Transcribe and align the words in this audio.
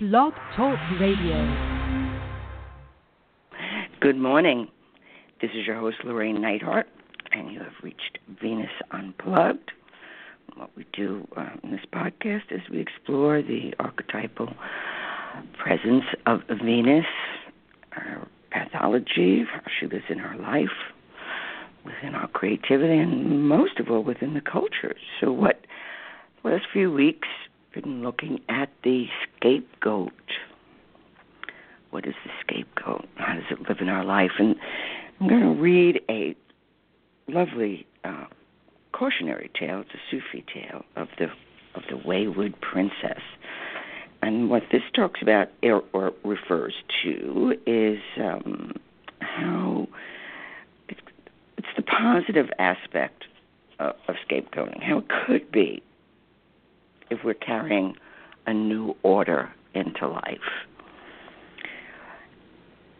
Blog 0.00 0.32
Talk 0.56 0.78
Radio. 0.98 1.36
Good 4.00 4.16
morning. 4.16 4.68
This 5.42 5.50
is 5.50 5.66
your 5.66 5.78
host, 5.78 5.98
Llorraine 6.06 6.38
Neithardt, 6.38 6.84
and 7.32 7.52
you 7.52 7.58
have 7.58 7.74
reached 7.82 8.16
Venus 8.40 8.70
Unplugged. 8.92 9.72
What 10.56 10.70
we 10.74 10.86
do 10.94 11.28
uh, 11.36 11.50
in 11.62 11.72
this 11.72 11.84
podcast 11.92 12.44
is 12.50 12.62
we 12.70 12.80
explore 12.80 13.42
the 13.42 13.74
archetypal 13.78 14.48
presence 15.58 16.04
of 16.24 16.40
Venus, 16.64 17.04
her 17.90 18.26
pathology, 18.50 19.44
how 19.52 19.60
she 19.78 19.86
lives 19.86 20.06
in 20.08 20.20
our 20.20 20.38
life, 20.38 20.78
within 21.84 22.14
our 22.14 22.28
creativity, 22.28 22.96
and 22.96 23.46
most 23.46 23.78
of 23.78 23.90
all 23.90 24.02
within 24.02 24.32
the 24.32 24.40
culture. 24.40 24.96
So, 25.20 25.30
what 25.30 25.60
last 26.42 26.64
few 26.72 26.90
weeks 26.90 27.28
been 27.72 28.02
looking 28.02 28.40
at 28.48 28.70
the 28.82 29.06
scapegoat. 29.38 30.12
What 31.90 32.06
is 32.06 32.14
the 32.24 32.30
scapegoat? 32.40 33.08
How 33.16 33.34
does 33.34 33.44
it 33.50 33.68
live 33.68 33.78
in 33.80 33.88
our 33.88 34.04
life? 34.04 34.32
And 34.38 34.56
I'm 35.20 35.28
going 35.28 35.42
to 35.42 35.60
read 35.60 36.00
a 36.08 36.36
lovely 37.28 37.86
uh, 38.04 38.26
cautionary 38.92 39.50
tale. 39.58 39.80
It's 39.80 39.90
a 39.94 39.98
Sufi 40.10 40.44
tale 40.52 40.84
of 40.96 41.08
the 41.18 41.28
of 41.74 41.82
the 41.88 41.96
wayward 41.96 42.60
princess. 42.60 43.20
And 44.22 44.50
what 44.50 44.64
this 44.72 44.82
talks 44.94 45.22
about 45.22 45.48
or, 45.62 45.84
or 45.92 46.12
refers 46.24 46.74
to 47.02 47.54
is 47.66 48.00
um, 48.18 48.74
how 49.20 49.88
it's, 50.88 51.00
it's 51.56 51.68
the 51.76 51.82
positive 51.82 52.50
aspect 52.58 53.24
of, 53.78 53.94
of 54.08 54.16
scapegoating, 54.28 54.82
how 54.82 54.98
it 54.98 55.06
could 55.08 55.50
be 55.52 55.82
if 57.10 57.24
we're 57.24 57.34
carrying 57.34 57.96
a 58.46 58.54
new 58.54 58.96
order 59.02 59.50
into 59.74 60.08
life. 60.08 60.38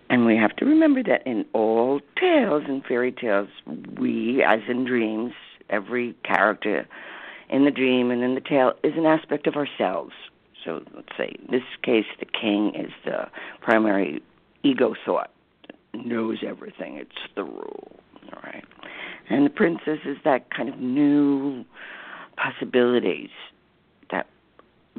And 0.09 0.27
we 0.27 0.37
have 0.37 0.57
to 0.57 0.65
remember 0.65 1.03
that 1.05 1.25
in 1.27 1.47
all 1.53 2.01
tales 2.19 2.65
and 2.67 2.85
fairy 2.85 3.13
tales, 3.13 3.49
we, 3.97 4.43
as 4.43 4.61
in 4.69 4.85
dreams, 4.85 5.33
every 5.69 6.15
character 6.25 6.87
in 7.49 7.65
the 7.65 7.71
dream 7.71 8.11
and 8.11 8.23
in 8.23 8.35
the 8.35 8.41
tale 8.41 8.73
is 8.83 8.95
an 8.97 9.07
aspect 9.07 9.47
of 9.47 9.55
ourselves. 9.55 10.13
So 10.65 10.83
let's 10.95 11.17
say 11.17 11.37
in 11.39 11.51
this 11.51 11.63
case, 11.83 12.07
the 12.19 12.27
king 12.27 12.75
is 12.75 12.91
the 13.05 13.29
primary 13.61 14.23
ego 14.63 14.95
thought, 15.07 15.31
knows 15.95 16.39
everything. 16.47 16.97
It's 16.97 17.11
the 17.37 17.45
rule, 17.45 17.93
all 18.33 18.43
right. 18.43 18.65
And 19.29 19.47
the 19.47 19.51
princess 19.51 20.01
is 20.05 20.19
that 20.25 20.51
kind 20.51 20.69
of 20.69 20.79
new 20.79 21.65
possibilities 22.37 23.31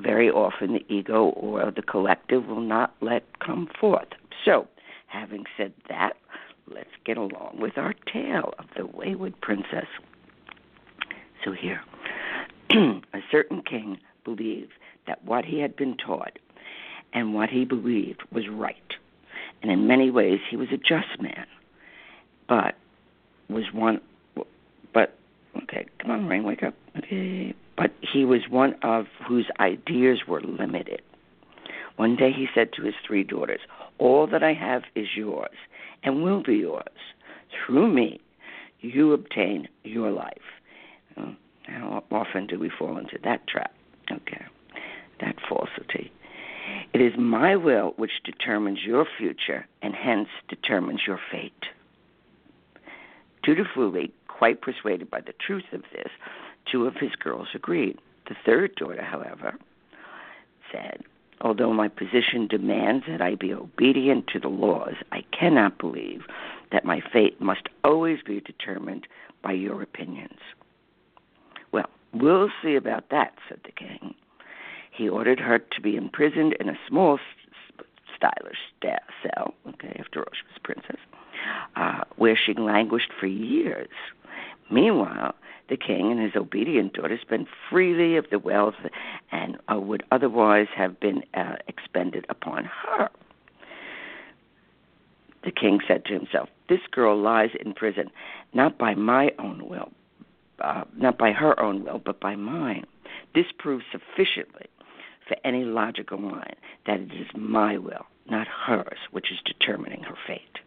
very 0.02 0.30
often 0.30 0.74
the 0.74 0.86
ego 0.94 1.26
or 1.30 1.72
the 1.72 1.82
collective 1.82 2.48
will 2.48 2.62
not 2.62 2.94
let 3.02 3.24
come 3.40 3.70
forth. 3.80 4.10
So, 4.46 4.68
having 5.08 5.46
said 5.58 5.74
that, 5.90 6.14
let's 6.68 6.90
get 7.06 7.18
along 7.18 7.58
with 7.60 7.78
our 7.78 7.94
tale 8.12 8.54
of 8.58 8.66
the 8.76 8.86
wayward 8.86 9.40
princess. 9.42 9.88
So, 11.44 11.52
here, 11.52 11.82
a 12.72 13.22
certain 13.30 13.62
king 13.62 14.00
believed 14.24 14.74
that 15.08 15.24
what 15.26 15.46
he 15.46 15.60
had 15.60 15.76
been 15.76 15.98
taught 15.98 16.38
and 17.14 17.34
what 17.34 17.50
he 17.50 17.66
believed 17.66 18.22
was 18.32 18.48
right. 18.50 18.76
And 19.62 19.72
in 19.72 19.88
many 19.88 20.10
ways, 20.10 20.40
he 20.50 20.56
was 20.56 20.70
a 20.72 20.78
just 20.78 21.20
man, 21.20 21.46
but 22.48 22.76
was 23.50 23.66
one. 23.74 24.02
But 24.94 25.16
okay, 25.64 25.86
come 26.00 26.12
on, 26.12 26.28
Rain, 26.28 26.44
wake 26.44 26.64
up. 26.64 26.74
Okay, 26.98 27.54
but 27.78 27.92
he 28.22 28.26
was 28.26 28.42
one 28.52 28.76
of 28.84 29.08
whose 29.28 29.50
ideas 29.60 30.20
were 30.28 30.42
limited. 30.42 31.02
One 31.96 32.16
day 32.16 32.32
he 32.32 32.46
said 32.54 32.72
to 32.74 32.84
his 32.84 32.94
three 33.04 33.24
daughters, 33.24 33.62
All 33.98 34.28
that 34.28 34.44
I 34.44 34.54
have 34.54 34.84
is 34.94 35.08
yours 35.18 35.58
and 36.04 36.22
will 36.22 36.44
be 36.44 36.58
yours. 36.58 36.84
Through 37.66 37.92
me, 37.92 38.22
you 38.80 39.12
obtain 39.14 39.68
your 39.84 40.12
life. 40.12 40.52
Hmm. 41.18 41.32
How 41.64 42.04
often 42.12 42.46
do 42.46 42.60
we 42.60 42.70
fall 42.70 42.96
into 43.00 43.18
that 43.24 43.48
trap? 43.48 43.74
Okay, 44.12 44.46
that 45.20 45.38
falsity. 45.50 46.12
It 46.94 47.02
is 47.02 47.14
my 47.18 47.56
will 47.56 47.94
which 47.98 48.22
determines 48.24 48.84
your 48.86 49.08
future 49.18 49.66
and 49.82 49.96
hence 49.96 50.30
determines 50.48 51.02
your 51.08 51.20
fate. 51.32 51.54
Dutifully, 53.42 54.14
quite 54.28 54.62
persuaded 54.62 55.10
by 55.10 55.22
the 55.22 55.34
truth 55.44 55.74
of 55.74 55.82
this, 55.92 56.12
Two 56.70 56.86
of 56.86 56.96
his 56.96 57.12
girls 57.16 57.50
agreed. 57.54 57.98
The 58.32 58.38
third 58.46 58.76
daughter, 58.76 59.02
however, 59.02 59.56
said, 60.72 61.04
Although 61.42 61.74
my 61.74 61.90
position 61.90 62.48
demands 62.48 63.04
that 63.10 63.22
I 63.22 63.36
be 63.36 63.54
obedient 63.54 64.28
to 64.28 64.40
the 64.40 64.48
laws, 64.48 64.94
I 65.12 65.26
cannot 65.38 65.78
believe 65.78 66.22
that 66.72 66.86
my 66.86 67.02
fate 67.12 67.42
must 67.42 67.68
always 67.84 68.20
be 68.26 68.40
determined 68.40 69.06
by 69.44 69.52
your 69.52 69.82
opinions. 69.82 70.40
Well, 71.74 71.90
we'll 72.14 72.50
see 72.64 72.76
about 72.76 73.10
that, 73.10 73.34
said 73.50 73.60
the 73.66 73.74
king. 73.74 74.16
He 74.92 75.10
ordered 75.10 75.42
her 75.42 75.60
to 75.60 75.82
be 75.82 75.98
imprisoned 75.98 76.54
in 76.54 76.70
a 76.70 76.80
small, 76.88 77.20
stylish 78.16 78.60
cell, 78.82 79.56
okay, 79.68 79.98
after 80.00 80.22
all, 80.22 80.32
she 80.32 80.48
was 80.48 80.56
a 80.56 80.60
princess, 80.62 81.02
uh, 81.76 82.06
where 82.16 82.38
she 82.38 82.54
languished 82.54 83.12
for 83.20 83.28
years. 83.28 83.90
Meanwhile, 84.70 85.36
the 85.72 85.78
king 85.78 86.12
and 86.12 86.20
his 86.20 86.36
obedient 86.36 86.92
daughter 86.92 87.18
spent 87.20 87.48
freely 87.70 88.18
of 88.18 88.26
the 88.30 88.38
wealth 88.38 88.76
and 89.32 89.58
uh, 89.72 89.80
would 89.80 90.04
otherwise 90.12 90.68
have 90.76 91.00
been 91.00 91.24
uh, 91.34 91.56
expended 91.70 92.26
upon 92.28 92.66
her. 92.66 93.10
The 95.46 95.52
king 95.52 95.80
said 95.88 96.04
to 96.06 96.14
himself, 96.14 96.50
This 96.68 96.82
girl 96.92 97.18
lies 97.18 97.52
in 97.58 97.74
prison 97.74 98.12
not 98.54 98.78
by 98.78 98.96
my 98.96 99.32
own 99.40 99.70
will, 99.70 99.92
uh, 100.60 100.84
not 100.98 101.18
by 101.18 101.32
her 101.32 101.58
own 101.58 101.86
will, 101.86 102.00
but 102.00 102.20
by 102.20 102.36
mine. 102.36 102.86
This 103.34 103.48
proves 103.58 103.86
sufficiently 103.94 104.68
for 105.26 105.38
any 105.46 105.64
logical 105.64 106.18
mind 106.18 106.58
that 106.86 107.00
it 107.00 107.14
is 107.14 107.28
my 107.34 107.78
will, 107.78 108.06
not 108.30 108.46
hers, 108.46 109.00
which 109.12 109.32
is 109.32 109.40
determining 109.46 110.04
her 110.04 110.18
fate. 110.28 110.60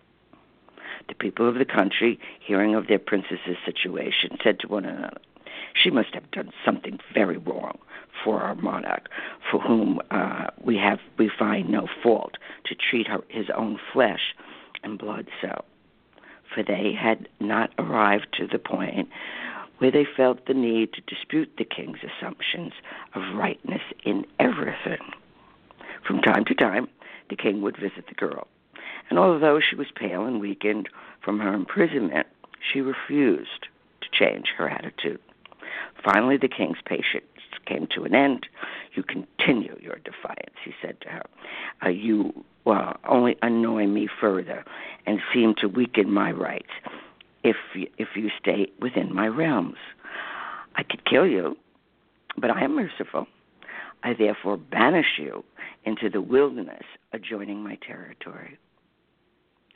The 1.08 1.14
people 1.14 1.48
of 1.48 1.56
the 1.56 1.64
country, 1.64 2.18
hearing 2.40 2.74
of 2.74 2.86
their 2.86 2.98
princess's 2.98 3.58
situation, 3.64 4.38
said 4.42 4.58
to 4.60 4.68
one 4.68 4.84
another, 4.84 5.20
She 5.74 5.90
must 5.90 6.14
have 6.14 6.30
done 6.30 6.50
something 6.64 6.98
very 7.12 7.36
wrong 7.36 7.78
for 8.22 8.40
our 8.40 8.54
monarch, 8.54 9.08
for 9.50 9.60
whom 9.60 10.00
uh, 10.10 10.46
we 10.62 10.76
have 10.76 11.00
we 11.18 11.28
find 11.28 11.68
no 11.68 11.86
fault 12.02 12.36
to 12.64 12.74
treat 12.74 13.06
her 13.08 13.20
his 13.28 13.50
own 13.54 13.78
flesh 13.92 14.34
and 14.82 14.98
blood 14.98 15.28
so. 15.42 15.64
For 16.54 16.62
they 16.62 16.92
had 16.92 17.28
not 17.40 17.72
arrived 17.78 18.28
to 18.38 18.46
the 18.46 18.58
point 18.58 19.08
where 19.78 19.90
they 19.90 20.06
felt 20.16 20.46
the 20.46 20.54
need 20.54 20.92
to 20.94 21.00
dispute 21.02 21.50
the 21.58 21.64
king's 21.64 21.98
assumptions 22.02 22.72
of 23.14 23.34
rightness 23.34 23.82
in 24.04 24.24
everything. 24.38 25.02
From 26.06 26.20
time 26.20 26.44
to 26.46 26.54
time, 26.54 26.88
the 27.28 27.36
king 27.36 27.60
would 27.62 27.76
visit 27.76 28.06
the 28.08 28.14
girl 28.14 28.46
and 29.14 29.20
although 29.20 29.60
she 29.60 29.76
was 29.76 29.86
pale 29.94 30.26
and 30.26 30.40
weakened 30.40 30.88
from 31.24 31.38
her 31.38 31.54
imprisonment, 31.54 32.26
she 32.60 32.80
refused 32.80 33.68
to 34.00 34.08
change 34.10 34.48
her 34.58 34.68
attitude. 34.68 35.20
Finally, 36.02 36.36
the 36.36 36.48
king's 36.48 36.78
patience 36.84 37.24
came 37.64 37.86
to 37.94 38.02
an 38.02 38.12
end. 38.12 38.48
You 38.94 39.04
continue 39.04 39.78
your 39.80 40.00
defiance, 40.04 40.56
he 40.64 40.72
said 40.82 41.00
to 41.02 41.08
her. 41.10 41.22
Uh, 41.86 41.90
you 41.90 42.44
well, 42.64 42.96
only 43.08 43.36
annoy 43.40 43.86
me 43.86 44.08
further 44.20 44.64
and 45.06 45.20
seem 45.32 45.54
to 45.60 45.68
weaken 45.68 46.10
my 46.10 46.32
rights 46.32 46.72
if 47.44 47.54
if 47.96 48.16
you 48.16 48.30
stay 48.40 48.66
within 48.80 49.14
my 49.14 49.28
realms. 49.28 49.78
I 50.74 50.82
could 50.82 51.04
kill 51.04 51.28
you, 51.28 51.56
but 52.36 52.50
I 52.50 52.64
am 52.64 52.74
merciful. 52.74 53.28
I 54.02 54.12
therefore 54.12 54.56
banish 54.56 55.20
you 55.20 55.44
into 55.84 56.10
the 56.10 56.20
wilderness 56.20 56.82
adjoining 57.12 57.62
my 57.62 57.76
territory. 57.76 58.58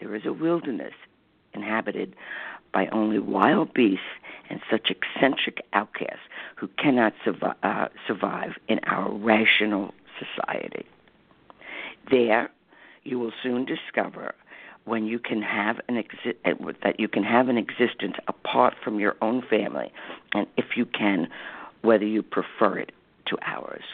There 0.00 0.14
is 0.14 0.26
a 0.26 0.32
wilderness 0.32 0.94
inhabited 1.54 2.14
by 2.72 2.86
only 2.88 3.18
wild 3.18 3.72
beasts 3.74 4.04
and 4.50 4.60
such 4.70 4.90
eccentric 4.90 5.64
outcasts 5.72 6.20
who 6.56 6.68
cannot 6.78 7.14
survive, 7.24 7.56
uh, 7.62 7.88
survive 8.06 8.52
in 8.68 8.80
our 8.84 9.10
rational 9.10 9.94
society. 10.18 10.86
There, 12.10 12.50
you 13.04 13.18
will 13.18 13.32
soon 13.42 13.64
discover 13.64 14.34
when 14.84 15.06
you 15.06 15.18
can 15.18 15.42
have 15.42 15.80
an 15.88 16.02
exi- 16.02 16.36
uh, 16.44 16.72
that 16.82 16.98
you 16.98 17.08
can 17.08 17.22
have 17.22 17.48
an 17.48 17.58
existence 17.58 18.16
apart 18.26 18.74
from 18.82 18.98
your 18.98 19.16
own 19.20 19.42
family, 19.42 19.92
and 20.32 20.46
if 20.56 20.76
you 20.76 20.86
can, 20.86 21.28
whether 21.82 22.06
you 22.06 22.22
prefer 22.22 22.78
it 22.78 22.92
to 23.26 23.36
ours. 23.44 23.84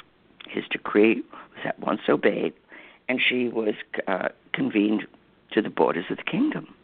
His 0.49 0.65
decree 0.71 1.23
was 1.33 1.65
at 1.65 1.79
once 1.81 2.03
obeyed, 2.09 2.53
and 3.09 3.21
she 3.21 3.49
was 3.49 3.75
uh, 4.07 4.29
convened 4.53 5.07
to 5.55 5.63
the 5.63 5.71
borders 5.71 6.05
of 6.11 6.17
the 6.17 6.23
kingdom. 6.23 6.75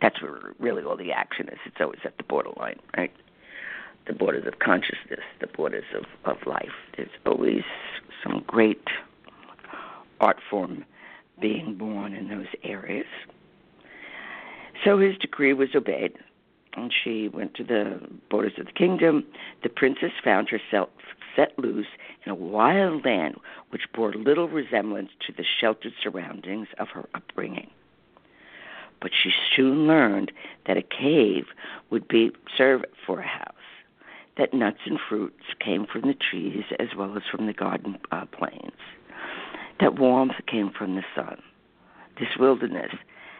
That's 0.00 0.22
where 0.22 0.54
really 0.58 0.82
all 0.82 0.96
the 0.96 1.12
action 1.12 1.48
is. 1.48 1.58
It's 1.66 1.76
always 1.80 2.00
at 2.04 2.16
the 2.16 2.24
borderline, 2.24 2.78
right? 2.96 3.12
The 4.06 4.14
borders 4.14 4.46
of 4.46 4.58
consciousness, 4.58 5.20
the 5.40 5.46
borders 5.46 5.84
of, 5.94 6.04
of 6.24 6.46
life. 6.46 6.72
There's 6.96 7.10
always 7.26 7.62
some 8.22 8.42
great 8.46 8.82
art 10.20 10.38
form 10.50 10.84
being 11.40 11.76
born 11.76 12.14
in 12.14 12.28
those 12.28 12.46
areas. 12.62 13.06
So 14.84 14.98
his 14.98 15.16
decree 15.18 15.52
was 15.52 15.68
obeyed, 15.74 16.12
and 16.74 16.92
she 16.92 17.28
went 17.28 17.54
to 17.54 17.64
the 17.64 18.00
borders 18.30 18.52
of 18.58 18.66
the 18.66 18.72
kingdom. 18.72 19.24
The 19.62 19.68
princess 19.68 20.12
found 20.22 20.48
herself 20.48 20.88
set 21.36 21.58
loose 21.58 21.86
in 22.24 22.32
a 22.32 22.34
wild 22.34 23.04
land 23.04 23.36
which 23.70 23.92
bore 23.94 24.12
little 24.12 24.48
resemblance 24.48 25.10
to 25.26 25.32
the 25.32 25.44
sheltered 25.60 25.92
surroundings 26.02 26.68
of 26.78 26.88
her 26.88 27.08
upbringing. 27.14 27.70
But 29.00 29.12
she 29.14 29.30
soon 29.56 29.86
learned 29.86 30.32
that 30.66 30.76
a 30.76 30.82
cave 30.82 31.46
would 31.90 32.06
be 32.06 32.32
serve 32.56 32.84
for 33.06 33.20
a 33.20 33.26
house, 33.26 33.54
that 34.36 34.52
nuts 34.52 34.80
and 34.84 34.98
fruits 35.08 35.44
came 35.58 35.86
from 35.86 36.02
the 36.02 36.14
trees 36.14 36.64
as 36.78 36.88
well 36.96 37.16
as 37.16 37.22
from 37.30 37.46
the 37.46 37.52
garden 37.52 37.98
uh, 38.12 38.26
plains, 38.26 38.72
that 39.80 39.98
warmth 39.98 40.34
came 40.46 40.70
from 40.70 40.96
the 40.96 41.04
sun. 41.14 41.40
This 42.18 42.36
wilderness 42.38 42.92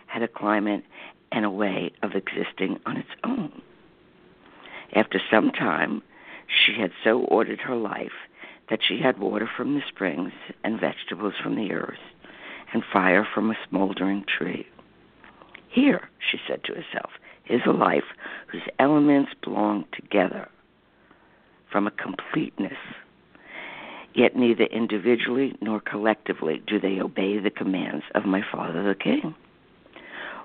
had 0.07 0.23
a 0.23 0.29
climate 0.29 0.83
and 1.33 1.45
a 1.45 1.51
way 1.51 1.93
of 2.03 2.13
existing 2.13 2.81
on 2.87 2.97
its 2.97 3.11
own. 3.25 3.63
After 4.95 5.21
some 5.31 5.51
time, 5.51 6.03
she 6.49 6.75
had 6.81 6.91
so 7.05 7.21
ordered 7.21 7.61
her 7.61 7.77
life 7.77 8.13
that 8.69 8.81
she 8.83 8.99
had 8.99 9.19
water 9.19 9.49
from 9.57 9.75
the 9.75 9.83
springs 9.89 10.33
and 10.65 10.81
vegetables 10.81 11.35
from 11.43 11.57
the 11.57 11.73
earth 11.73 11.99
and 12.73 12.83
fire 12.93 13.27
from 13.35 13.51
a 13.51 13.59
smoldering 13.69 14.25
tree. 14.25 14.67
Here, 15.69 16.09
she 16.19 16.39
said 16.49 16.65
to 16.65 16.75
herself, 16.75 17.11
is 17.49 17.61
a 17.67 17.73
life 17.73 18.05
whose 18.47 18.63
elements 18.79 19.33
belong 19.43 19.85
together 19.93 20.49
from 21.71 21.87
a 21.87 21.93
completeness. 21.93 22.79
Yet 24.15 24.37
neither 24.37 24.65
individually 24.65 25.57
nor 25.61 25.81
collectively 25.81 26.63
do 26.67 26.81
they 26.81 27.01
obey 27.01 27.39
the 27.39 27.51
commands 27.51 28.05
of 28.15 28.25
my 28.25 28.43
father 28.53 28.83
the 28.83 28.95
king. 28.95 29.35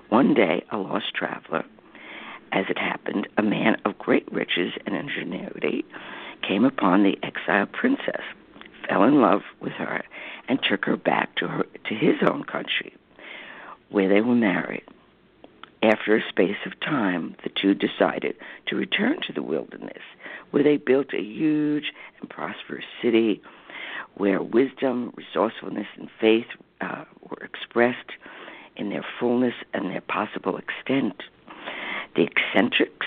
One 0.08 0.34
day, 0.34 0.64
a 0.70 0.76
lost 0.76 1.14
traveler, 1.14 1.64
as 2.52 2.66
it 2.68 2.78
happened, 2.78 3.28
a 3.36 3.42
man 3.42 3.76
of 3.84 3.98
great 3.98 4.30
riches 4.32 4.72
and 4.86 4.94
ingenuity, 4.94 5.84
came 6.42 6.64
upon 6.64 7.02
the 7.02 7.18
exiled 7.22 7.72
princess, 7.72 8.22
fell 8.88 9.02
in 9.02 9.20
love 9.20 9.42
with 9.60 9.72
her, 9.72 10.04
and 10.48 10.62
took 10.62 10.84
her 10.84 10.96
back 10.96 11.34
to 11.36 11.48
her 11.48 11.64
to 11.88 11.94
his 11.94 12.16
own 12.22 12.44
country, 12.44 12.94
where 13.90 14.08
they 14.08 14.20
were 14.20 14.34
married. 14.34 14.84
After 15.82 16.16
a 16.16 16.28
space 16.28 16.56
of 16.64 16.78
time, 16.80 17.34
the 17.42 17.50
two 17.50 17.74
decided 17.74 18.36
to 18.66 18.76
return 18.76 19.20
to 19.22 19.32
the 19.32 19.42
wilderness, 19.42 20.02
where 20.50 20.62
they 20.62 20.76
built 20.76 21.12
a 21.12 21.22
huge 21.22 21.92
and 22.20 22.30
prosperous 22.30 22.84
city 23.02 23.42
where 24.14 24.42
wisdom, 24.42 25.12
resourcefulness, 25.16 25.86
and 25.96 26.08
faith 26.20 26.46
uh, 26.80 27.04
were 27.28 27.44
expressed 27.44 28.12
in 28.76 28.90
their 28.90 29.04
fullness 29.18 29.54
and 29.74 29.90
their 29.90 30.00
possible 30.02 30.56
extent. 30.56 31.22
The 32.14 32.24
eccentrics 32.24 33.06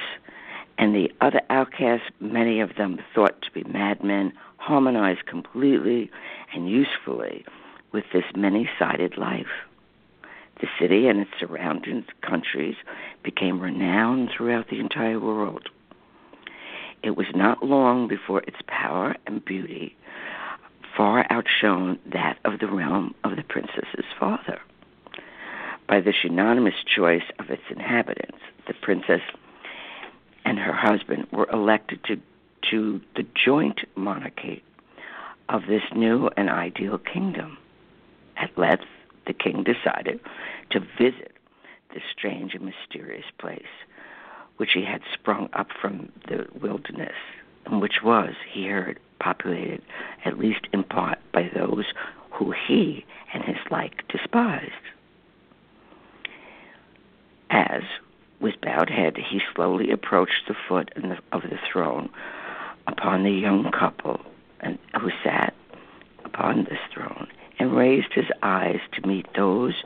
and 0.77 0.95
the 0.95 1.11
other 1.21 1.41
outcasts, 1.49 2.09
many 2.19 2.59
of 2.59 2.75
them 2.75 2.99
thought 3.13 3.41
to 3.41 3.51
be 3.51 3.63
madmen, 3.63 4.33
harmonized 4.57 5.25
completely 5.25 6.09
and 6.53 6.69
usefully 6.69 7.45
with 7.91 8.05
this 8.13 8.25
many 8.35 8.69
sided 8.77 9.17
life. 9.17 9.47
The 10.61 10.67
city 10.79 11.07
and 11.07 11.19
its 11.19 11.31
surrounding 11.39 12.05
countries 12.21 12.75
became 13.23 13.59
renowned 13.59 14.29
throughout 14.29 14.69
the 14.69 14.79
entire 14.79 15.19
world. 15.19 15.69
It 17.01 17.15
was 17.15 17.27
not 17.33 17.63
long 17.63 18.07
before 18.07 18.41
its 18.41 18.59
power 18.67 19.15
and 19.25 19.43
beauty 19.43 19.95
far 20.95 21.25
outshone 21.29 21.97
that 22.05 22.37
of 22.43 22.59
the 22.59 22.67
realm 22.67 23.15
of 23.23 23.37
the 23.37 23.43
princess's 23.43 24.05
father 24.19 24.59
by 25.89 25.99
this 25.99 26.23
unanimous 26.23 26.75
choice 26.85 27.23
of 27.39 27.49
its 27.49 27.63
inhabitants. 27.71 28.37
The 28.67 28.75
princess 28.75 29.21
and 30.45 30.59
her 30.59 30.71
husband 30.71 31.27
were 31.31 31.49
elected 31.51 32.03
to, 32.05 32.21
to 32.69 33.01
the 33.15 33.25
joint 33.33 33.81
monarchy 33.95 34.63
of 35.49 35.63
this 35.67 35.81
new 35.95 36.29
and 36.37 36.47
ideal 36.47 36.99
kingdom. 36.99 37.57
At 38.37 38.55
length, 38.55 38.85
the 39.25 39.33
king 39.33 39.63
decided 39.63 40.19
to 40.69 40.79
visit 40.79 41.33
this 41.91 42.03
strange 42.15 42.53
and 42.53 42.63
mysterious 42.63 43.25
place, 43.39 43.63
which 44.57 44.73
he 44.73 44.85
had 44.85 45.01
sprung 45.11 45.49
up 45.53 45.69
from 45.81 46.11
the 46.27 46.45
wilderness, 46.61 47.15
and 47.65 47.81
which 47.81 48.03
was, 48.03 48.35
he 48.47 48.67
heard, 48.67 48.99
populated, 49.19 49.81
at 50.23 50.37
least 50.37 50.67
in 50.71 50.83
part, 50.83 51.17
by 51.33 51.49
those 51.55 51.85
who 52.29 52.53
he 52.67 53.05
and 53.33 53.43
his 53.43 53.57
like 53.71 54.07
despised. 54.07 54.71
As, 57.49 57.83
with 58.39 58.61
bowed 58.61 58.89
head, 58.89 59.17
he 59.17 59.41
slowly 59.53 59.91
approached 59.91 60.47
the 60.47 60.55
foot 60.67 60.91
of 61.31 61.41
the 61.41 61.59
throne 61.71 62.09
upon 62.87 63.23
the 63.23 63.31
young 63.31 63.71
couple 63.71 64.21
who 64.99 65.11
sat 65.23 65.53
upon 66.25 66.65
this 66.65 66.79
throne 66.93 67.27
and 67.57 67.75
raised 67.75 68.13
his 68.13 68.29
eyes 68.41 68.79
to 68.93 69.07
meet 69.07 69.27
those 69.35 69.83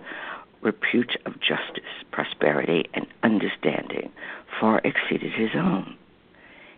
repute 0.61 1.17
of 1.25 1.39
justice, 1.39 1.83
prosperity, 2.11 2.89
and 2.93 3.05
understanding 3.21 4.11
far 4.59 4.81
exceeded 4.83 5.31
his 5.33 5.51
own. 5.55 5.95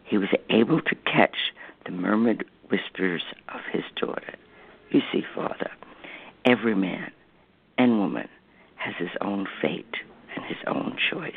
He 0.04 0.18
was 0.18 0.30
able 0.50 0.82
to 0.82 0.96
catch 0.96 1.54
the 1.86 1.92
murmured 1.92 2.46
whispers 2.70 3.24
of 3.50 3.62
his 3.72 3.84
daughter. 3.96 4.34
You 4.90 5.02
see, 5.12 5.24
Father, 5.36 5.72
every 6.46 6.76
man 6.76 7.12
and 7.78 8.00
woman 8.00 8.28
has 8.76 8.96
his 8.96 9.10
own 9.22 9.48
fate 9.62 9.96
his 10.44 10.58
own 10.68 10.98
choice. 11.12 11.34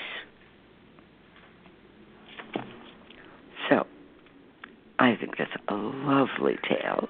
So, 3.69 3.87
I 4.99 5.15
think 5.17 5.37
that's 5.39 5.53
a 5.69 5.75
lovely 5.75 6.59
tale 6.69 7.09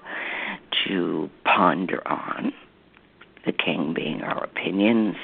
to 0.86 1.30
ponder 1.44 2.06
on. 2.06 2.52
The 3.46 3.52
king 3.52 3.94
being 3.94 4.22
our 4.22 4.44
opinions. 4.44 5.16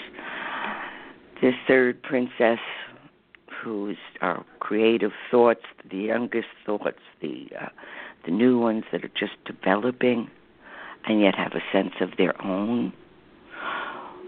The 1.43 1.53
third 1.67 2.03
princess, 2.03 2.61
who's 3.63 3.99
our 4.23 4.45
creative 4.61 5.13
thoughts, 5.31 5.65
the 5.91 5.99
youngest 5.99 6.49
thoughts, 6.65 7.01
the 7.21 7.49
uh, 7.61 7.69
the 8.25 8.31
new 8.31 8.59
ones 8.59 8.85
that 8.91 9.05
are 9.05 9.11
just 9.19 9.33
developing, 9.45 10.31
and 11.07 11.21
yet 11.21 11.35
have 11.35 11.53
a 11.53 11.63
sense 11.73 11.95
of 12.01 12.17
their 12.17 12.41
own 12.43 12.93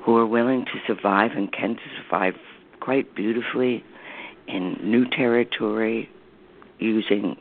who 0.06 0.16
are 0.16 0.26
willing 0.26 0.64
to 0.64 0.78
survive 0.86 1.32
and 1.32 1.52
can 1.52 1.76
survive 2.00 2.34
quite 2.78 3.16
beautifully 3.16 3.84
in 4.46 4.78
new 4.80 5.04
territory 5.04 6.08
using 6.78 7.36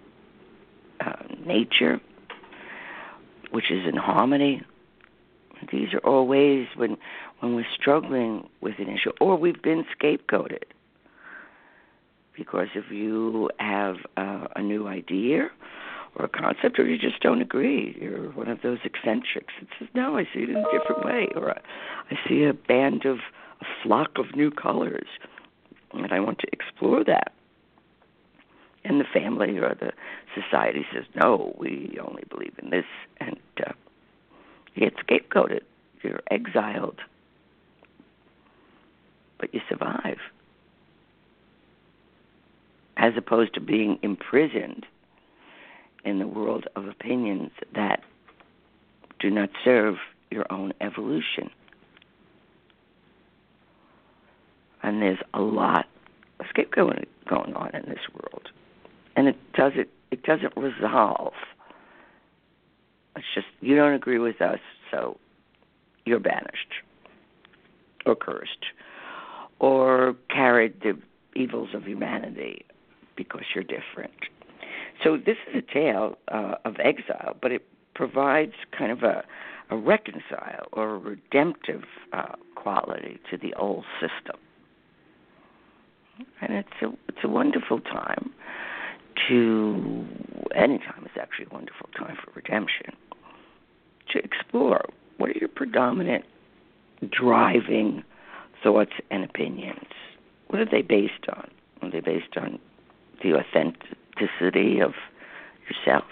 uh, 0.99 1.13
nature, 1.45 2.01
which 3.51 3.69
is 3.69 3.85
in 3.87 3.95
harmony. 3.95 4.63
These 5.71 5.93
are 5.93 5.99
all 5.99 6.27
ways 6.27 6.67
when 6.75 6.97
when 7.39 7.53
we're 7.53 7.67
struggling 7.79 8.49
with 8.61 8.79
an 8.79 8.89
issue, 8.89 9.11
or 9.21 9.35
we've 9.35 9.61
been 9.61 9.85
scapegoated. 9.95 10.63
Because 12.35 12.69
if 12.73 12.91
you 12.91 13.51
have 13.59 13.97
uh, 14.17 14.47
a 14.55 14.61
new 14.61 14.87
idea 14.87 15.49
or 16.15 16.25
a 16.25 16.29
concept, 16.29 16.79
or 16.79 16.85
you 16.85 16.97
just 16.97 17.19
don't 17.21 17.41
agree. 17.41 17.97
You're 17.99 18.31
one 18.31 18.47
of 18.47 18.61
those 18.61 18.79
eccentrics 18.83 19.53
that 19.59 19.67
says, 19.77 19.87
"No, 19.93 20.17
I 20.17 20.23
see 20.25 20.43
it 20.43 20.49
in 20.49 20.57
a 20.57 20.71
different 20.71 21.03
way," 21.03 21.27
or 21.35 21.51
"I 21.51 22.19
see 22.27 22.43
a 22.43 22.53
band 22.53 23.05
of 23.05 23.19
a 23.61 23.65
flock 23.83 24.17
of 24.17 24.35
new 24.35 24.49
colors, 24.49 25.07
and 25.93 26.11
I 26.11 26.19
want 26.19 26.39
to 26.39 26.47
explore 26.53 27.03
that." 27.03 27.33
And 28.83 28.99
the 28.99 29.05
family 29.05 29.57
or 29.57 29.75
the 29.75 29.91
society 30.33 30.85
says, 30.93 31.05
"No, 31.15 31.53
we 31.57 31.97
only 31.99 32.23
believe 32.29 32.57
in 32.59 32.69
this," 32.69 32.85
and 33.17 33.39
uh, 33.65 33.73
you 34.73 34.89
get 34.89 34.95
scapegoated. 34.97 35.63
You're 36.01 36.21
exiled, 36.29 37.01
but 39.39 39.53
you 39.53 39.61
survive, 39.67 40.19
as 42.95 43.17
opposed 43.17 43.55
to 43.55 43.59
being 43.59 43.97
imprisoned 44.01 44.85
in 46.05 46.19
the 46.19 46.27
world 46.27 46.67
of 46.75 46.87
opinions 46.87 47.51
that 47.73 48.01
do 49.19 49.29
not 49.29 49.49
serve 49.63 49.95
your 50.29 50.45
own 50.51 50.71
evolution. 50.79 51.49
And 54.83 55.01
there's 55.01 55.19
a 55.33 55.41
lot 55.41 55.87
of 56.39 56.45
scapegoating 56.55 57.07
going 57.27 57.55
on 57.55 57.75
in 57.75 57.89
this 57.89 58.07
world. 58.13 58.49
And 59.15 59.27
it 59.27 59.37
doesn't 59.53 59.89
it 60.11 60.23
doesn't 60.23 60.55
resolve. 60.55 61.33
It's 63.15 63.25
just 63.33 63.47
you 63.61 63.75
don't 63.75 63.93
agree 63.93 64.19
with 64.19 64.41
us, 64.41 64.59
so 64.91 65.17
you're 66.05 66.19
banished 66.19 66.73
or 68.05 68.15
cursed 68.15 68.65
or 69.59 70.15
carried 70.29 70.81
the 70.81 70.97
evils 71.35 71.69
of 71.73 71.83
humanity 71.85 72.63
because 73.15 73.43
you're 73.55 73.63
different 73.63 74.13
so 75.03 75.17
this 75.17 75.37
is 75.47 75.63
a 75.67 75.73
tale 75.73 76.17
uh, 76.29 76.55
of 76.65 76.75
exile, 76.79 77.35
but 77.41 77.51
it 77.51 77.65
provides 77.93 78.53
kind 78.77 78.91
of 78.91 79.03
a, 79.03 79.23
a 79.69 79.77
reconcile 79.77 80.67
or 80.73 80.95
a 80.95 80.97
redemptive 80.97 81.83
uh, 82.13 82.35
quality 82.55 83.19
to 83.29 83.37
the 83.37 83.53
old 83.55 83.85
system. 83.99 84.39
And 86.41 86.53
it's 86.53 86.69
a 86.81 86.87
it's 87.09 87.23
a 87.23 87.27
wonderful 87.27 87.81
time 87.81 88.31
to 89.27 90.05
any 90.55 90.77
time 90.77 91.03
is 91.03 91.11
actually 91.19 91.47
a 91.51 91.53
wonderful 91.53 91.89
time 91.97 92.17
for 92.23 92.31
redemption. 92.35 92.93
To 94.13 94.19
explore 94.23 94.85
what 95.17 95.29
are 95.31 95.37
your 95.37 95.49
predominant 95.49 96.23
driving 97.09 98.03
thoughts 98.63 98.93
and 99.11 99.23
opinions? 99.23 99.89
What 100.47 100.61
are 100.61 100.69
they 100.69 100.81
based 100.81 101.27
on? 101.35 101.49
Are 101.81 101.91
they 101.91 101.99
based 101.99 102.37
on 102.37 102.59
the 103.21 103.33
authenticity 104.15 104.79
of 104.79 104.93
yourself? 105.69 106.05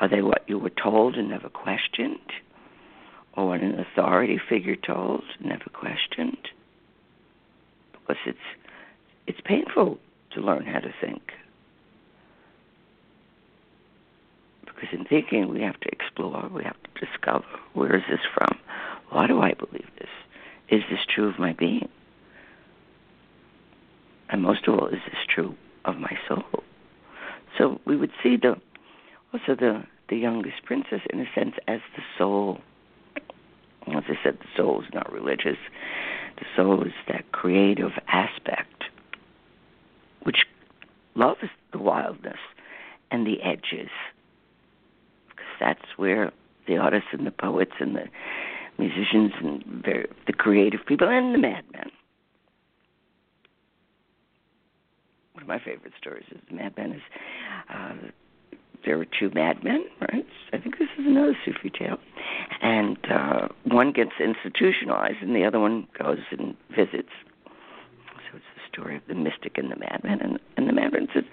Are 0.00 0.08
they 0.08 0.22
what 0.22 0.42
you 0.46 0.58
were 0.58 0.70
told 0.70 1.16
and 1.16 1.30
never 1.30 1.48
questioned? 1.48 2.18
Or 3.36 3.48
what 3.48 3.60
an 3.60 3.78
authority 3.78 4.38
figure 4.48 4.76
told, 4.76 5.22
and 5.38 5.48
never 5.48 5.70
questioned? 5.72 6.48
Because 7.92 8.16
it's 8.26 8.38
it's 9.26 9.40
painful 9.44 9.98
to 10.32 10.40
learn 10.40 10.66
how 10.66 10.80
to 10.80 10.92
think. 11.00 11.32
Because 14.64 14.88
in 14.92 15.04
thinking 15.04 15.48
we 15.48 15.62
have 15.62 15.78
to 15.80 15.88
explore, 15.88 16.50
we 16.52 16.64
have 16.64 16.76
to 16.82 17.06
discover 17.06 17.44
where 17.72 17.96
is 17.96 18.02
this 18.10 18.20
from? 18.34 18.58
Why 19.10 19.26
do 19.26 19.40
I 19.40 19.54
believe 19.54 19.88
this? 19.98 20.08
Is 20.68 20.82
this 20.90 21.00
true 21.08 21.28
of 21.28 21.38
my 21.38 21.52
being? 21.52 21.88
And 24.28 24.42
most 24.42 24.66
of 24.66 24.74
all, 24.74 24.88
is 24.88 25.00
this 25.06 25.20
true 25.28 25.54
of 25.84 25.96
my 25.96 26.18
soul? 26.26 26.64
So 27.58 27.80
we 27.84 27.96
would 27.96 28.12
see 28.22 28.36
the 28.36 28.56
also 29.32 29.54
the 29.54 29.84
the 30.08 30.16
youngest 30.16 30.62
princess 30.64 31.00
in 31.10 31.20
a 31.20 31.26
sense 31.34 31.54
as 31.68 31.80
the 31.96 32.02
soul. 32.18 32.58
As 33.88 34.04
I 34.08 34.18
said, 34.22 34.38
the 34.38 34.46
soul 34.56 34.82
is 34.82 34.88
not 34.94 35.12
religious. 35.12 35.56
The 36.36 36.44
soul 36.56 36.82
is 36.82 36.92
that 37.08 37.30
creative 37.32 37.92
aspect 38.08 38.84
which 40.22 40.46
loves 41.14 41.40
the 41.72 41.78
wildness 41.78 42.38
and 43.10 43.26
the 43.26 43.42
edges. 43.42 43.90
Because 45.28 45.52
that's 45.58 45.96
where 45.96 46.32
the 46.66 46.76
artists 46.76 47.08
and 47.12 47.26
the 47.26 47.32
poets 47.32 47.72
and 47.80 47.96
the 47.96 48.08
musicians 48.78 49.32
and 49.40 49.84
the 50.26 50.32
creative 50.32 50.80
people 50.86 51.08
and 51.08 51.34
the 51.34 51.38
madmen. 51.38 51.90
One 55.42 55.56
of 55.56 55.60
my 55.60 55.72
favorite 55.72 55.92
stories 55.98 56.24
is 56.30 56.40
the 56.48 56.54
madmen 56.54 56.92
is 56.92 57.02
uh, 57.68 57.94
there 58.86 58.96
were 58.96 59.06
two 59.06 59.30
madmen, 59.34 59.84
right? 60.00 60.26
I 60.52 60.58
think 60.58 60.78
this 60.78 60.88
is 60.98 61.06
another 61.06 61.36
Sufi 61.44 61.70
tale, 61.70 61.98
and 62.60 62.96
uh, 63.10 63.48
one 63.64 63.92
gets 63.92 64.12
institutionalized 64.20 65.18
and 65.20 65.34
the 65.34 65.44
other 65.44 65.58
one 65.58 65.88
goes 65.98 66.18
and 66.30 66.56
visits. 66.70 67.10
So 67.44 68.36
it's 68.36 68.44
the 68.54 68.62
story 68.72 68.96
of 68.96 69.02
the 69.08 69.14
mystic 69.14 69.58
and 69.58 69.70
the 69.70 69.76
madman, 69.76 70.20
and, 70.20 70.38
and 70.56 70.68
the 70.68 70.72
madman 70.72 71.08
says, 71.12 71.24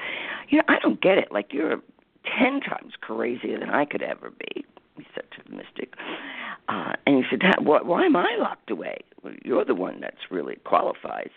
"You 0.49 0.57
know, 0.57 0.63
I 0.67 0.79
don't 0.79 1.01
get 1.01 1.19
it. 1.19 1.31
Like 1.31 1.53
you're 1.53 1.79
ten 2.23 2.61
times 2.61 2.93
crazier 2.99 3.59
than 3.59 3.69
I 3.69 3.85
could 3.85 4.01
ever 4.01 4.31
be." 4.31 4.65
He 4.97 5.05
said 5.13 5.25
to 5.37 5.49
the 5.49 5.55
mystic, 5.55 5.93
uh, 6.67 6.93
and 7.05 7.23
he 7.23 7.23
said, 7.29 7.41
why, 7.63 7.81
"Why 7.81 8.05
am 8.05 8.15
I 8.15 8.37
locked 8.39 8.71
away? 8.71 8.97
Well, 9.23 9.33
you're 9.45 9.65
the 9.65 9.75
one 9.75 9.99
that's 10.01 10.31
really 10.31 10.55
qualifies." 10.65 11.29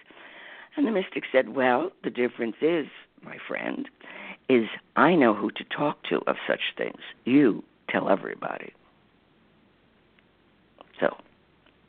And 0.77 0.87
the 0.87 0.91
mystic 0.91 1.25
said, 1.31 1.55
"Well, 1.55 1.93
the 2.03 2.11
difference 2.11 2.57
is, 2.61 2.87
my 3.23 3.37
friend, 3.47 3.89
is 4.49 4.69
I 4.97 5.15
know 5.15 5.35
who 5.35 5.51
to 5.53 5.65
talk 5.65 6.03
to 6.05 6.23
of 6.27 6.37
such 6.47 6.75
things. 6.77 7.01
You 7.25 7.63
tell 7.89 8.09
everybody." 8.09 8.73
So, 10.99 11.17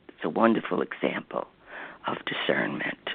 it's 0.08 0.24
a 0.24 0.28
wonderful 0.28 0.82
example 0.82 1.46
of 2.06 2.18
discernment 2.26 3.10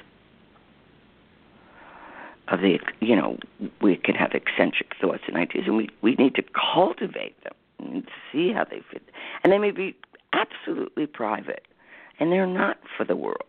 of 2.50 2.60
the 2.60 2.78
you 3.00 3.16
know 3.16 3.38
we 3.80 3.96
can 3.96 4.14
have 4.14 4.32
eccentric 4.32 4.94
thoughts 5.00 5.22
and 5.26 5.36
ideas 5.36 5.64
and 5.66 5.76
we 5.76 5.88
we 6.02 6.14
need 6.16 6.34
to 6.34 6.42
cultivate 6.74 7.40
them 7.44 7.54
and 7.78 8.08
see 8.32 8.52
how 8.52 8.64
they 8.64 8.80
fit 8.90 9.02
and 9.42 9.52
they 9.52 9.58
may 9.58 9.70
be 9.70 9.96
absolutely 10.32 11.06
private 11.06 11.64
and 12.18 12.32
they're 12.32 12.46
not 12.46 12.78
for 12.96 13.04
the 13.04 13.16
world 13.16 13.44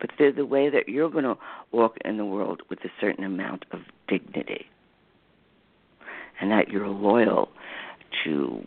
but 0.00 0.10
they're 0.18 0.32
the 0.32 0.46
way 0.46 0.68
that 0.70 0.88
you're 0.88 1.10
going 1.10 1.24
to 1.24 1.36
walk 1.72 1.96
in 2.04 2.16
the 2.16 2.24
world 2.24 2.62
with 2.68 2.84
a 2.84 2.90
certain 3.00 3.24
amount 3.24 3.64
of 3.70 3.80
dignity. 4.08 4.66
And 6.40 6.50
that 6.50 6.68
you're 6.68 6.88
loyal 6.88 7.50
to 8.24 8.66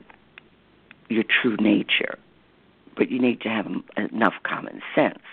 your 1.09 1.23
true 1.23 1.57
nature. 1.59 2.17
But 2.95 3.09
you 3.09 3.19
need 3.19 3.41
to 3.41 3.49
have 3.49 3.67
enough 3.97 4.35
common 4.43 4.81
sense 4.93 5.23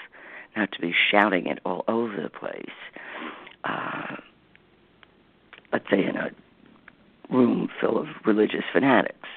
not 0.57 0.73
to 0.73 0.81
be 0.81 0.93
shouting 1.11 1.47
it 1.47 1.59
all 1.65 1.85
over 1.87 2.21
the 2.21 2.31
place. 2.31 2.65
Uh, 3.65 4.17
let's 5.73 5.89
say, 5.91 6.05
in 6.05 6.17
a 6.17 6.31
room 7.31 7.69
full 7.81 7.99
of 7.99 8.09
religious 8.25 8.65
fanatics. 8.73 9.29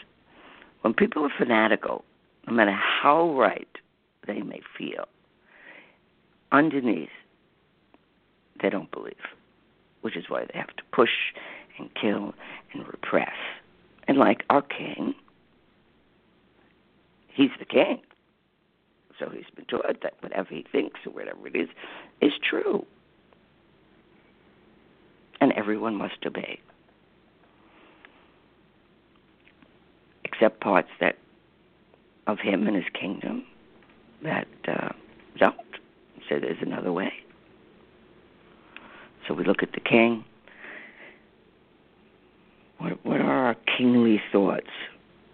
When 0.81 0.93
people 0.93 1.23
are 1.23 1.31
fanatical, 1.37 2.03
no 2.47 2.53
matter 2.53 2.71
how 2.71 3.37
right 3.37 3.67
they 4.25 4.41
may 4.41 4.61
feel, 4.77 5.07
underneath, 6.53 7.09
they 8.61 8.69
don't 8.69 8.91
believe, 8.91 9.13
which 10.01 10.15
is 10.15 10.25
why 10.29 10.45
they 10.45 10.57
have 10.57 10.75
to 10.75 10.83
push 10.93 11.33
and 11.77 11.89
kill 11.95 12.33
and 12.73 12.87
repress. 12.87 13.35
And 14.07 14.17
like 14.17 14.43
our 14.49 14.61
king, 14.61 15.15
he's 17.27 17.51
the 17.59 17.65
king. 17.65 17.99
So 19.19 19.29
he's 19.29 19.45
been 19.55 19.65
taught 19.65 20.01
that 20.01 20.15
whatever 20.21 20.49
he 20.49 20.65
thinks 20.71 20.99
or 21.05 21.11
whatever 21.11 21.47
it 21.47 21.55
is, 21.55 21.69
is 22.21 22.33
true 22.41 22.85
and 25.43 25.51
everyone 25.53 25.95
must 25.95 26.25
obey. 26.25 26.57
Except 30.23 30.61
parts 30.61 30.87
that 31.01 31.17
of 32.27 32.39
him 32.39 32.65
and 32.65 32.77
his 32.77 32.85
kingdom 32.93 33.43
that 34.23 34.47
uh, 34.69 34.89
don't. 35.37 35.55
So 36.29 36.39
there's 36.39 36.61
another 36.61 36.91
way. 36.91 37.13
So 39.27 39.33
we 39.33 39.43
look 39.45 39.63
at 39.63 39.71
the 39.73 39.79
king. 39.79 40.23
What, 42.77 43.05
what 43.05 43.21
are 43.21 43.45
our 43.47 43.55
kingly 43.77 44.21
thoughts? 44.31 44.67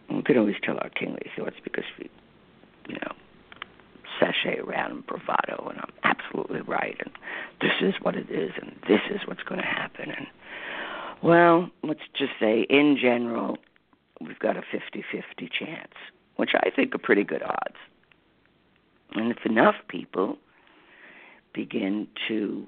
We 0.10 0.22
can 0.24 0.38
always 0.38 0.56
tell 0.64 0.78
our 0.78 0.90
kingly 0.90 1.26
thoughts 1.38 1.56
because 1.64 1.86
we, 1.98 2.10
you 2.88 2.96
know, 2.96 3.14
sashay 4.20 4.60
around 4.60 4.92
in 4.92 5.02
bravado, 5.02 5.70
and 5.70 5.80
I'm 5.80 5.94
absolutely 6.04 6.62
right, 6.62 6.98
and 7.00 7.14
this 7.62 7.72
is 7.82 7.96
what 8.02 8.16
it 8.16 8.30
is, 8.30 8.52
and 8.62 8.76
this 8.88 9.02
is 9.10 9.22
what's 9.26 9.44
going 9.44 9.62
to 9.62 9.68
happen. 9.68 10.12
And 10.12 10.28
well, 11.22 11.70
let's 11.84 12.02
just 12.18 12.32
say, 12.40 12.66
in 12.70 12.98
general, 13.00 13.58
we've 14.22 14.40
got 14.40 14.58
a 14.58 14.62
50-50 14.62 15.50
chance, 15.52 15.94
which 16.36 16.52
I 16.56 16.70
think 16.70 16.94
are 16.96 17.00
pretty 17.00 17.24
good 17.24 17.44
odds. 17.44 17.78
And 19.16 19.32
if 19.32 19.46
enough 19.46 19.76
people 19.88 20.38
begin 21.54 22.08
to 22.28 22.66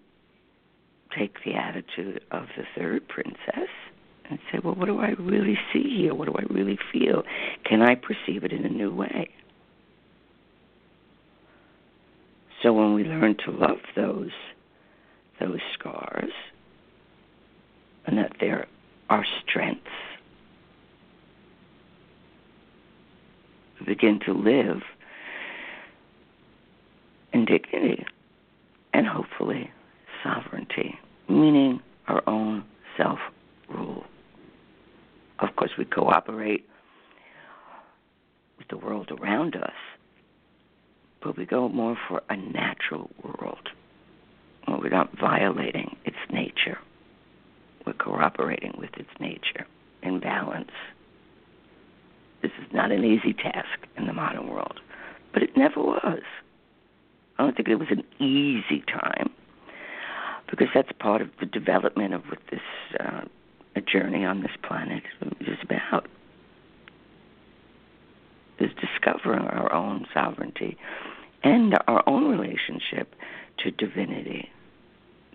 take 1.17 1.43
the 1.43 1.53
attitude 1.53 2.23
of 2.31 2.47
the 2.57 2.63
third 2.75 3.07
princess 3.07 3.69
and 4.29 4.39
say, 4.51 4.59
well, 4.63 4.75
what 4.75 4.85
do 4.85 4.99
I 4.99 5.09
really 5.19 5.57
see 5.73 5.97
here? 5.97 6.13
What 6.13 6.27
do 6.27 6.35
I 6.37 6.43
really 6.53 6.79
feel? 6.91 7.23
Can 7.65 7.81
I 7.81 7.95
perceive 7.95 8.43
it 8.43 8.51
in 8.53 8.65
a 8.65 8.69
new 8.69 8.93
way? 8.93 9.29
So 12.63 12.71
when 12.73 12.93
we 12.93 13.03
learn 13.03 13.35
to 13.45 13.51
love 13.51 13.79
those 13.95 14.31
those 15.39 15.59
scars 15.73 16.31
and 18.05 18.15
that 18.19 18.33
they're 18.39 18.67
our 19.09 19.25
strengths, 19.41 19.89
we 23.79 23.87
begin 23.87 24.19
to 24.27 24.33
live 24.33 24.83
in 27.33 27.45
dignity 27.45 28.05
and 28.93 29.07
hopefully 29.07 29.71
sovereignty, 30.23 30.99
meaning 31.29 31.81
our 32.07 32.21
own 32.27 32.63
self 32.97 33.19
rule. 33.69 34.03
Of 35.39 35.55
course, 35.55 35.71
we 35.77 35.85
cooperate 35.85 36.67
with 38.57 38.67
the 38.67 38.77
world 38.77 39.11
around 39.11 39.55
us 39.55 39.73
but 41.21 41.37
we 41.37 41.45
go 41.45 41.69
more 41.69 41.97
for 42.07 42.21
a 42.29 42.35
natural 42.35 43.09
world 43.23 43.69
where 44.65 44.77
we're 44.77 44.89
not 44.89 45.17
violating 45.17 45.95
its 46.05 46.17
nature. 46.31 46.77
We're 47.85 47.93
cooperating 47.93 48.73
with 48.77 48.91
its 48.97 49.09
nature 49.19 49.65
in 50.03 50.19
balance. 50.19 50.71
This 52.41 52.51
is 52.59 52.73
not 52.73 52.91
an 52.91 53.03
easy 53.03 53.33
task 53.33 53.87
in 53.97 54.07
the 54.07 54.13
modern 54.13 54.47
world, 54.47 54.79
but 55.33 55.43
it 55.43 55.55
never 55.55 55.81
was. 55.81 56.21
I 57.41 57.45
don't 57.45 57.55
think 57.55 57.69
it 57.69 57.75
was 57.77 57.87
an 57.89 58.03
easy 58.19 58.83
time 58.85 59.31
because 60.47 60.67
that's 60.75 60.91
part 60.99 61.23
of 61.23 61.29
the 61.39 61.47
development 61.47 62.13
of 62.13 62.21
what 62.25 62.37
this 62.51 62.59
uh, 62.99 63.21
journey 63.91 64.23
on 64.23 64.41
this 64.41 64.51
planet 64.61 65.01
is 65.39 65.57
about. 65.63 66.07
is 68.59 68.69
discovering 68.79 69.47
our 69.47 69.73
own 69.73 70.05
sovereignty 70.13 70.77
and 71.43 71.75
our 71.87 72.07
own 72.07 72.29
relationship 72.29 73.15
to 73.57 73.71
divinity, 73.71 74.47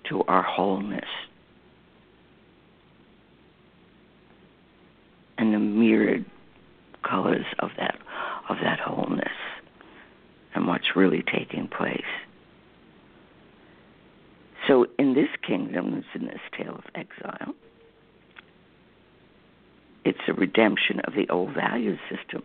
to 0.08 0.22
our 0.28 0.44
wholeness, 0.44 1.08
and 5.38 5.52
the 5.52 5.58
myriad 5.58 6.24
colors 7.02 7.46
of 7.58 7.70
that 7.78 7.98
of 8.48 8.58
that 8.62 8.78
wholeness 8.78 9.26
and 10.56 10.66
what's 10.66 10.85
really 10.96 11.22
taking 11.22 11.68
place. 11.68 12.00
So 14.66 14.86
in 14.98 15.14
this 15.14 15.28
kingdom, 15.46 15.94
it's 15.94 16.06
in 16.14 16.26
this 16.26 16.40
tale 16.56 16.74
of 16.74 16.84
exile, 16.94 17.54
it's 20.04 20.18
a 20.28 20.32
redemption 20.32 21.00
of 21.00 21.14
the 21.14 21.28
old 21.30 21.54
value 21.54 21.96
system. 22.08 22.42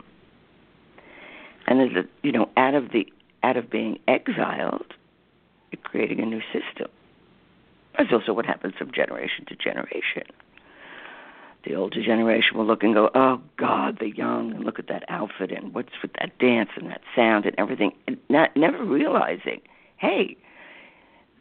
And 1.67 1.81
as 1.81 2.03
a, 2.03 2.27
you 2.27 2.31
know, 2.31 2.49
out 2.57 2.75
of 2.75 2.91
the 2.91 3.05
out 3.43 3.57
of 3.57 3.69
being 3.69 3.97
exiled, 4.07 4.93
you're 5.71 5.81
creating 5.83 6.19
a 6.19 6.25
new 6.25 6.41
system. 6.51 6.89
That's 7.97 8.11
also 8.11 8.33
what 8.33 8.45
happens 8.45 8.75
from 8.77 8.91
generation 8.91 9.45
to 9.47 9.55
generation. 9.55 10.23
The 11.63 11.75
older 11.75 12.03
generation 12.03 12.57
will 12.57 12.65
look 12.65 12.83
and 12.83 12.93
go, 12.93 13.09
"Oh 13.13 13.41
God, 13.57 13.99
the 13.99 14.09
young, 14.09 14.51
and 14.51 14.63
look 14.63 14.79
at 14.79 14.87
that 14.87 15.03
outfit 15.09 15.51
and 15.51 15.73
what's 15.73 16.01
with 16.01 16.13
that 16.13 16.37
dance 16.39 16.71
and 16.75 16.89
that 16.89 17.01
sound 17.15 17.45
and 17.45 17.55
everything," 17.57 17.93
and 18.07 18.17
not 18.29 18.55
never 18.55 18.83
realizing, 18.83 19.61
hey, 19.97 20.37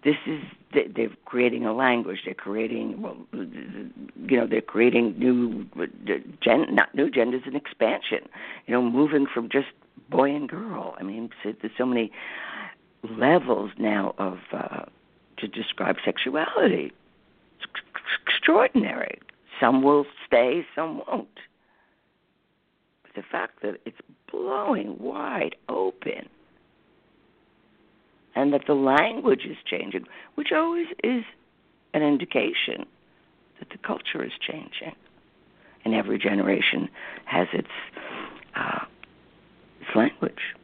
this 0.04 0.16
is 0.26 0.40
they're 0.72 1.10
creating 1.24 1.66
a 1.66 1.72
language. 1.72 2.20
They're 2.24 2.34
creating, 2.34 3.02
well, 3.02 3.16
you 3.32 4.36
know, 4.36 4.46
they're 4.46 4.60
creating 4.60 5.18
new, 5.18 5.66
gen, 6.40 6.74
not 6.74 6.94
new 6.94 7.10
genders, 7.10 7.42
an 7.46 7.56
expansion. 7.56 8.28
You 8.66 8.74
know, 8.74 8.82
moving 8.82 9.26
from 9.26 9.48
just 9.48 9.68
boy 10.08 10.30
and 10.34 10.48
girl. 10.48 10.94
I 10.98 11.02
mean, 11.02 11.30
there's 11.42 11.72
so 11.76 11.86
many 11.86 12.12
levels 13.02 13.72
now 13.78 14.14
of 14.18 14.38
uh, 14.52 14.84
to 15.38 15.48
describe 15.48 15.96
sexuality. 16.04 16.92
It's 17.58 17.82
extraordinary. 18.26 19.18
Some 19.60 19.82
will 19.82 20.06
stay, 20.26 20.64
some 20.74 21.02
won't. 21.06 21.28
But 23.02 23.12
the 23.14 23.22
fact 23.30 23.62
that 23.62 23.76
it's 23.84 23.98
blowing 24.30 24.96
wide 24.98 25.54
open 25.68 26.28
and 28.34 28.52
that 28.52 28.62
the 28.66 28.74
language 28.74 29.42
is 29.44 29.56
changing, 29.66 30.06
which 30.34 30.48
always 30.54 30.86
is 31.04 31.24
an 31.92 32.02
indication 32.02 32.86
that 33.58 33.68
the 33.70 33.78
culture 33.78 34.24
is 34.24 34.32
changing. 34.40 34.94
And 35.84 35.94
every 35.94 36.18
generation 36.18 36.88
has 37.24 37.48
its, 37.52 37.68
uh, 38.54 38.84
its 39.80 39.96
language. 39.96 40.54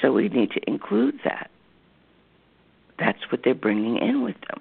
So 0.00 0.12
we 0.12 0.28
need 0.28 0.50
to 0.52 0.60
include 0.66 1.20
that. 1.24 1.50
That's 2.98 3.18
what 3.30 3.42
they're 3.44 3.54
bringing 3.54 3.98
in 3.98 4.22
with 4.22 4.36
them. 4.48 4.60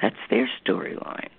That's 0.00 0.16
their 0.30 0.48
storyline. 0.64 1.30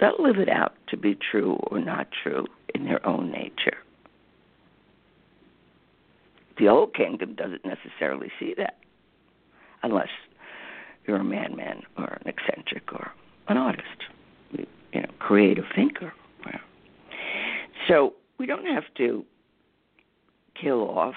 They'll 0.00 0.22
live 0.22 0.38
it 0.38 0.48
out 0.48 0.74
to 0.88 0.96
be 0.96 1.16
true 1.30 1.58
or 1.70 1.78
not 1.78 2.08
true 2.22 2.46
in 2.74 2.84
their 2.84 3.06
own 3.06 3.30
nature. 3.30 3.76
The 6.58 6.68
old 6.68 6.94
kingdom 6.94 7.34
doesn't 7.34 7.64
necessarily 7.64 8.30
see 8.38 8.54
that, 8.56 8.76
unless 9.82 10.08
you're 11.06 11.16
a 11.18 11.24
madman 11.24 11.82
or 11.96 12.18
an 12.24 12.26
eccentric 12.28 12.92
or 12.92 13.12
an 13.48 13.56
artist, 13.56 13.86
you 14.52 14.66
know, 15.00 15.08
creative 15.18 15.64
thinker. 15.74 16.12
So 17.88 18.14
we 18.38 18.46
don't 18.46 18.66
have 18.66 18.84
to 18.98 19.24
kill 20.60 20.82
off. 20.90 21.14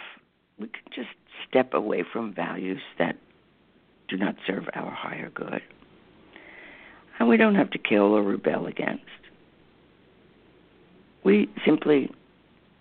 We 0.58 0.68
can 0.68 0.84
just 0.96 1.10
step 1.48 1.74
away 1.74 2.04
from 2.12 2.34
values 2.34 2.82
that 2.98 3.18
do 4.08 4.18
not 4.18 4.36
serve 4.46 4.68
our 4.74 4.92
higher 4.92 5.30
good. 5.30 5.62
And 7.20 7.28
we 7.30 7.38
don't 7.38 7.56
have 7.56 7.70
to 7.72 7.78
kill 7.78 8.16
or 8.16 8.24
rebel 8.24 8.66
against. 8.66 9.04
We 11.24 11.50
simply 11.66 12.12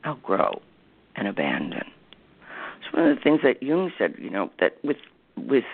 outgrow 0.05 0.61
and 1.15 1.29
abandon. 1.29 1.85
It's 2.81 2.93
one 2.93 3.09
of 3.09 3.17
the 3.17 3.23
things 3.23 3.41
that 3.45 3.63
Jung 3.63 3.93
said, 3.97 4.15
you 4.19 4.31
know, 4.31 4.51
that 4.59 4.79
with 4.83 4.97
with 5.37 5.65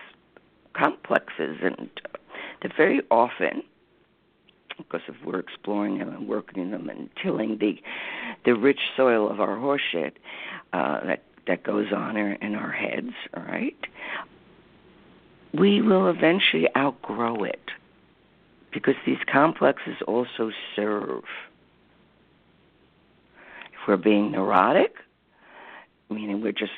complexes 0.74 1.58
and 1.62 1.88
uh, 2.04 2.18
that 2.62 2.72
very 2.76 3.00
often 3.10 3.62
because 4.76 5.00
if 5.08 5.16
we're 5.24 5.40
exploring 5.40 5.98
them 5.98 6.08
and 6.08 6.28
working 6.28 6.70
them 6.70 6.88
and 6.88 7.08
tilling 7.20 7.58
the 7.58 7.80
the 8.44 8.54
rich 8.54 8.80
soil 8.96 9.30
of 9.30 9.40
our 9.40 9.56
horseshit 9.56 10.12
uh, 10.72 11.04
that 11.04 11.22
that 11.46 11.62
goes 11.62 11.92
on 11.92 12.16
in, 12.16 12.36
in 12.42 12.54
our 12.54 12.70
heads, 12.70 13.12
all 13.34 13.42
right? 13.42 13.76
We 15.58 15.82
will 15.82 16.08
eventually 16.08 16.68
outgrow 16.76 17.44
it 17.44 17.70
because 18.72 18.94
these 19.06 19.18
complexes 19.30 19.96
also 20.06 20.50
serve. 20.76 21.24
If 23.72 23.88
we're 23.88 23.96
being 23.96 24.30
neurotic, 24.32 24.96
meaning 26.10 26.42
we're 26.42 26.52
just 26.52 26.72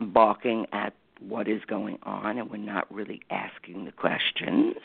balking 0.00 0.66
at 0.72 0.92
what 1.20 1.48
is 1.48 1.62
going 1.66 1.98
on 2.02 2.38
and 2.38 2.50
we're 2.50 2.56
not 2.56 2.92
really 2.92 3.20
asking 3.30 3.84
the 3.84 3.92
questions, 3.92 4.76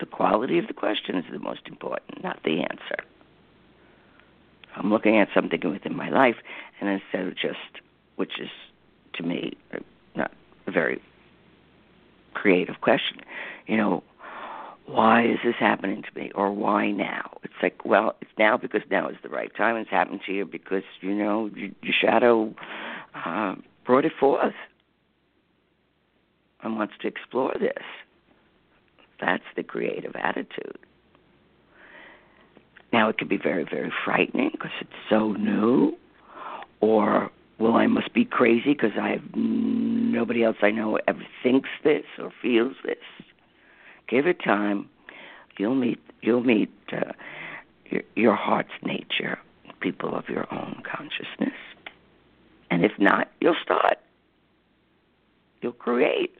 the 0.00 0.06
quality 0.06 0.58
of 0.58 0.66
the 0.66 0.74
question 0.74 1.16
is 1.16 1.24
the 1.30 1.38
most 1.38 1.62
important, 1.66 2.22
not 2.22 2.42
the 2.44 2.60
answer. 2.60 3.04
I'm 4.74 4.90
looking 4.90 5.18
at 5.18 5.28
something 5.34 5.60
within 5.70 5.94
my 5.94 6.08
life, 6.08 6.36
and 6.80 6.88
instead 6.88 7.26
of 7.26 7.36
just, 7.36 7.82
which 8.16 8.40
is 8.40 8.48
to 9.14 9.22
me 9.22 9.56
very 10.72 11.00
creative 12.34 12.80
question. 12.80 13.18
You 13.66 13.76
know, 13.76 14.02
why 14.86 15.24
is 15.24 15.38
this 15.44 15.54
happening 15.58 16.02
to 16.02 16.18
me 16.18 16.30
or 16.34 16.50
why 16.52 16.90
now? 16.90 17.38
It's 17.42 17.54
like, 17.62 17.84
well, 17.84 18.16
it's 18.20 18.30
now 18.38 18.56
because 18.56 18.82
now 18.90 19.08
is 19.08 19.16
the 19.22 19.28
right 19.28 19.54
time. 19.56 19.76
It's 19.76 19.90
happened 19.90 20.20
to 20.26 20.32
you 20.32 20.44
because, 20.44 20.82
you 21.00 21.14
know, 21.14 21.50
your, 21.54 21.70
shadow 21.92 22.54
uh, 23.14 23.54
brought 23.86 24.04
it 24.04 24.12
forth 24.18 24.54
and 26.62 26.76
wants 26.76 26.94
to 27.02 27.08
explore 27.08 27.54
this. 27.58 27.84
That's 29.20 29.44
the 29.56 29.62
creative 29.62 30.16
attitude. 30.16 30.78
Now, 32.92 33.08
it 33.08 33.18
can 33.18 33.28
be 33.28 33.38
very, 33.38 33.64
very 33.64 33.92
frightening 34.04 34.50
because 34.52 34.72
it's 34.80 34.90
so 35.08 35.32
new, 35.32 35.96
or 36.80 37.30
well, 37.58 37.76
I 37.76 37.86
must 37.86 38.12
be 38.12 38.24
crazy 38.24 38.72
because 38.72 38.92
I 39.00 39.10
have 39.10 39.34
nobody 39.34 40.42
else 40.42 40.56
I 40.62 40.70
know 40.70 40.98
ever 41.06 41.24
thinks 41.42 41.68
this 41.84 42.04
or 42.18 42.32
feels 42.42 42.74
this. 42.84 42.96
Give 44.08 44.26
it 44.26 44.42
time. 44.42 44.88
You'll 45.58 45.74
meet. 45.74 46.00
You'll 46.22 46.42
meet 46.42 46.72
uh, 46.92 47.12
your, 47.86 48.02
your 48.16 48.34
heart's 48.34 48.72
nature, 48.82 49.38
people 49.80 50.14
of 50.14 50.28
your 50.28 50.52
own 50.52 50.82
consciousness. 50.84 51.58
And 52.70 52.84
if 52.84 52.92
not, 52.98 53.30
you'll 53.40 53.56
start. 53.62 53.98
You'll 55.60 55.72
create 55.72 56.34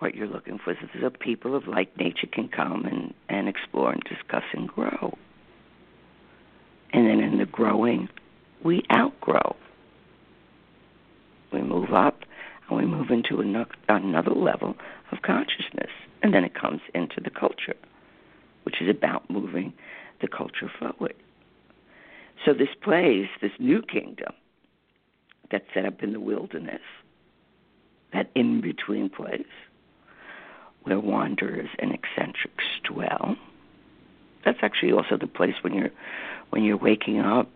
what 0.00 0.14
you're 0.14 0.26
looking 0.26 0.58
for. 0.58 0.74
So 0.74 1.00
the 1.00 1.10
people 1.10 1.54
of 1.54 1.66
like 1.66 1.96
nature 1.96 2.26
can 2.30 2.48
come 2.48 2.84
and, 2.84 3.14
and 3.28 3.48
explore 3.48 3.92
and 3.92 4.02
discuss 4.02 4.44
and 4.52 4.68
grow. 4.68 5.16
And 6.92 7.06
then 7.06 7.20
in 7.20 7.38
the 7.38 7.46
growing, 7.46 8.08
we 8.62 8.82
outgrow 8.92 9.56
we 11.54 11.62
move 11.62 11.92
up 11.92 12.24
and 13.14 13.38
we 13.38 13.44
move 13.44 13.66
into 13.66 13.66
another 13.88 14.32
level 14.32 14.74
of 15.12 15.22
consciousness. 15.22 15.90
And 16.22 16.34
then 16.34 16.44
it 16.44 16.54
comes 16.54 16.80
into 16.94 17.20
the 17.20 17.30
culture, 17.30 17.76
which 18.64 18.80
is 18.80 18.88
about 18.88 19.28
moving 19.30 19.72
the 20.20 20.28
culture 20.28 20.70
forward. 20.78 21.14
So 22.44 22.52
this 22.52 22.74
place, 22.82 23.28
this 23.40 23.52
new 23.58 23.82
kingdom 23.82 24.32
that's 25.50 25.64
set 25.72 25.84
up 25.84 26.02
in 26.02 26.12
the 26.12 26.20
wilderness, 26.20 26.80
that 28.12 28.30
in 28.34 28.60
between 28.60 29.08
place 29.08 29.42
where 30.82 31.00
wanderers 31.00 31.70
and 31.78 31.92
eccentrics 31.92 32.64
dwell. 32.84 33.36
That's 34.44 34.58
actually 34.62 34.92
also 34.92 35.16
the 35.16 35.26
place 35.26 35.54
when 35.62 35.72
you're 35.72 35.90
when 36.50 36.62
you're 36.62 36.76
waking 36.76 37.20
up 37.20 37.48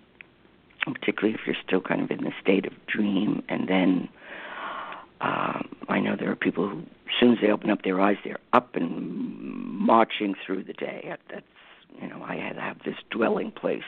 particularly 0.95 1.35
if 1.35 1.47
you're 1.47 1.57
still 1.65 1.81
kind 1.81 2.01
of 2.01 2.11
in 2.11 2.25
the 2.25 2.33
state 2.41 2.67
of 2.67 2.73
dream. 2.87 3.43
And 3.49 3.69
then 3.69 4.09
um, 5.21 5.77
I 5.89 6.01
know 6.01 6.17
there 6.17 6.31
are 6.31 6.37
people 6.37 6.69
who, 6.69 6.79
as 6.79 7.15
soon 7.19 7.33
as 7.33 7.39
they 7.41 7.51
open 7.51 7.71
up 7.71 7.83
their 7.83 8.01
eyes, 8.01 8.17
they're 8.25 8.39
up 8.53 8.77
and 8.77 9.29
marching 9.41 10.35
through 10.45 10.65
the 10.65 10.73
day. 10.73 11.17
That's 11.31 11.45
you 12.01 12.09
know, 12.09 12.23
I 12.23 12.37
had 12.37 12.55
to 12.55 12.61
have 12.61 12.79
this 12.85 12.97
dwelling 13.11 13.51
place 13.51 13.83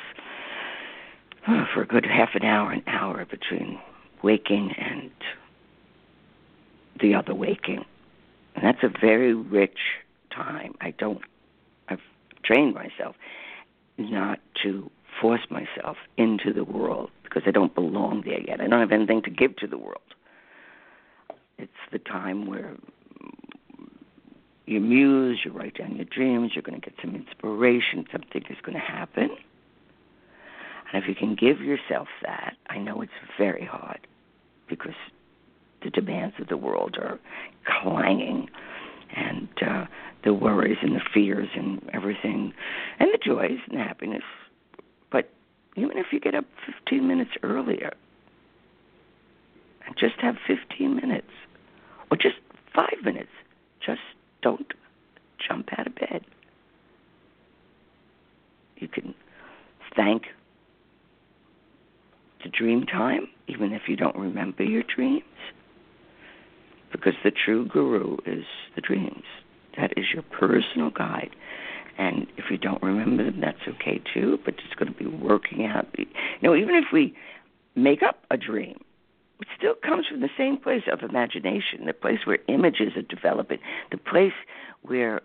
uh, 1.46 1.64
for 1.72 1.82
a 1.82 1.86
good 1.86 2.04
half 2.04 2.30
an 2.34 2.44
hour, 2.44 2.72
an 2.72 2.82
hour 2.86 3.24
between 3.24 3.78
waking 4.22 4.72
and 4.76 5.10
the 7.00 7.14
other 7.14 7.34
waking. 7.34 7.84
And 8.54 8.64
that's 8.64 8.82
a 8.82 8.88
very 8.88 9.34
rich 9.34 9.78
time. 10.34 10.74
I 10.80 10.90
don't, 10.92 11.20
I've 11.88 12.00
trained 12.42 12.74
myself 12.74 13.16
not 13.98 14.40
to 14.62 14.90
force 15.20 15.42
myself 15.50 15.96
into 16.16 16.52
the 16.52 16.64
world 16.64 17.10
because 17.22 17.42
I 17.46 17.50
don't 17.50 17.74
belong 17.74 18.22
there 18.24 18.40
yet. 18.40 18.60
I 18.60 18.66
don't 18.66 18.80
have 18.80 18.92
anything 18.92 19.22
to 19.22 19.30
give 19.30 19.56
to 19.56 19.66
the 19.66 19.78
world. 19.78 20.00
It's 21.60 21.72
the 21.92 21.98
time 21.98 22.46
where 22.46 22.76
you 24.64 24.80
muse, 24.80 25.40
you 25.44 25.52
write 25.52 25.76
down 25.76 25.96
your 25.96 26.06
dreams, 26.06 26.52
you're 26.54 26.62
going 26.62 26.80
to 26.80 26.84
get 26.84 26.94
some 27.02 27.14
inspiration, 27.14 28.06
something 28.10 28.42
is 28.48 28.56
going 28.62 28.74
to 28.74 28.80
happen. 28.80 29.30
And 30.92 31.02
if 31.02 31.08
you 31.08 31.14
can 31.14 31.34
give 31.34 31.60
yourself 31.60 32.08
that, 32.22 32.54
I 32.68 32.78
know 32.78 33.02
it's 33.02 33.12
very 33.36 33.64
hard 33.64 34.06
because 34.68 34.94
the 35.82 35.90
demands 35.90 36.36
of 36.40 36.48
the 36.48 36.56
world 36.56 36.96
are 36.98 37.18
clanging 37.66 38.48
and 39.14 39.48
uh, 39.66 39.84
the 40.24 40.32
worries 40.32 40.78
and 40.82 40.94
the 40.94 41.02
fears 41.12 41.48
and 41.54 41.82
everything 41.92 42.54
and 42.98 43.10
the 43.12 43.18
joys 43.18 43.58
and 43.68 43.78
the 43.78 43.82
happiness. 43.82 44.22
But 45.10 45.30
even 45.76 45.98
if 45.98 46.06
you 46.12 46.20
get 46.20 46.34
up 46.34 46.46
15 46.84 47.06
minutes 47.06 47.32
earlier 47.42 47.92
and 49.86 49.96
just 49.96 50.14
have 50.20 50.36
15 50.46 50.94
minutes 50.94 51.26
five 52.74 53.04
minutes, 53.04 53.30
just 53.84 54.00
don't 54.42 54.72
jump 55.46 55.68
out 55.76 55.86
of 55.86 55.94
bed. 55.94 56.24
You 58.76 58.88
can 58.88 59.14
thank 59.94 60.24
the 62.42 62.50
dream 62.50 62.86
time, 62.86 63.28
even 63.48 63.72
if 63.72 63.82
you 63.88 63.96
don't 63.96 64.16
remember 64.16 64.64
your 64.64 64.82
dreams 64.82 65.24
because 66.90 67.14
the 67.22 67.30
true 67.30 67.66
guru 67.66 68.16
is 68.26 68.44
the 68.74 68.80
dreams. 68.80 69.24
That 69.76 69.92
is 69.96 70.06
your 70.12 70.22
personal 70.22 70.90
guide. 70.90 71.30
And 71.98 72.26
if 72.36 72.46
you 72.50 72.58
don't 72.58 72.82
remember 72.82 73.24
them, 73.24 73.40
that's 73.40 73.60
okay 73.68 74.00
too, 74.12 74.38
but 74.44 74.54
it's 74.54 74.74
going 74.78 74.92
to 74.92 74.98
be 74.98 75.06
working 75.06 75.66
out. 75.66 75.86
You 75.98 76.06
know, 76.42 76.54
even 76.54 76.74
if 76.74 76.86
we 76.92 77.14
make 77.74 78.02
up 78.02 78.24
a 78.30 78.36
dream, 78.36 78.80
still 79.60 79.74
comes 79.74 80.06
from 80.06 80.20
the 80.20 80.30
same 80.36 80.56
place 80.56 80.84
of 80.90 81.02
imagination, 81.08 81.84
the 81.86 81.92
place 81.92 82.20
where 82.24 82.38
images 82.48 82.96
are 82.96 83.02
developing, 83.02 83.58
the 83.90 83.98
place 83.98 84.32
where 84.82 85.20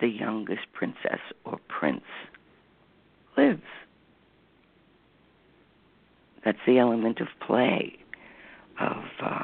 the 0.00 0.08
youngest 0.08 0.66
princess 0.74 1.20
or 1.44 1.58
prince 1.68 2.04
lives. 3.36 3.62
That's 6.44 6.58
the 6.66 6.78
element 6.78 7.20
of 7.20 7.28
play, 7.44 7.96
of 8.78 9.04
uh, 9.20 9.42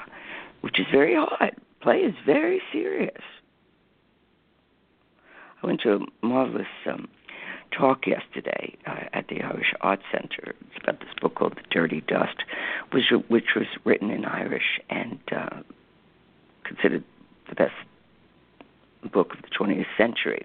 which 0.60 0.78
is 0.78 0.86
very 0.92 1.14
hard. 1.16 1.56
Play 1.80 1.98
is 1.98 2.14
very 2.24 2.60
serious. 2.70 3.22
I 5.62 5.66
went 5.66 5.80
to 5.80 5.94
a 5.94 6.26
marvelous 6.26 6.66
um, 6.86 7.08
talk 7.76 8.06
yesterday 8.06 8.76
uh, 8.86 9.04
at 9.12 9.28
the 9.28 9.42
Irish 9.42 9.72
Arts 9.80 10.02
Center. 10.12 10.54
About 10.82 11.00
this 11.00 11.10
book 11.20 11.34
called 11.34 11.56
The 11.56 11.62
Dirty 11.70 12.02
Dust, 12.02 12.44
which, 12.90 13.12
which 13.28 13.54
was 13.56 13.66
written 13.84 14.10
in 14.10 14.24
Irish 14.24 14.80
and 14.90 15.18
uh, 15.30 15.60
considered 16.64 17.04
the 17.48 17.54
best 17.54 17.74
book 19.12 19.34
of 19.34 19.42
the 19.42 19.48
20th 19.48 19.86
century. 19.96 20.44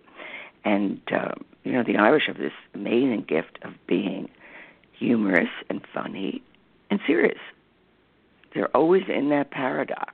And, 0.65 1.01
uh, 1.11 1.35
you 1.63 1.71
know, 1.73 1.83
the 1.83 1.97
Irish 1.97 2.23
have 2.27 2.37
this 2.37 2.53
amazing 2.73 3.25
gift 3.27 3.59
of 3.63 3.73
being 3.87 4.29
humorous 4.93 5.49
and 5.69 5.81
funny 5.93 6.41
and 6.89 6.99
serious 7.05 7.39
they're 8.57 8.75
always 8.75 9.03
in 9.07 9.29
that 9.29 9.51
paradox, 9.51 10.13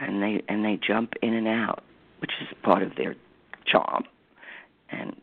and 0.00 0.22
they 0.22 0.42
and 0.48 0.64
they 0.64 0.78
jump 0.84 1.14
in 1.22 1.34
and 1.34 1.48
out, 1.48 1.82
which 2.20 2.30
is 2.40 2.46
part 2.62 2.82
of 2.82 2.94
their 2.96 3.16
charm. 3.66 4.04
And 4.90 5.16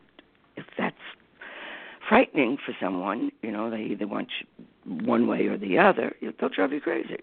if 0.56 0.64
that's 0.76 0.96
frightening 2.08 2.58
for 2.64 2.74
someone, 2.80 3.30
you 3.42 3.50
know, 3.50 3.70
they 3.70 3.82
either 3.82 4.06
want 4.06 4.28
you 4.40 4.94
one 5.06 5.26
way 5.26 5.46
or 5.46 5.56
the 5.56 5.78
other, 5.78 6.14
they'll 6.20 6.48
drive 6.48 6.72
you 6.72 6.80
crazy. 6.80 7.18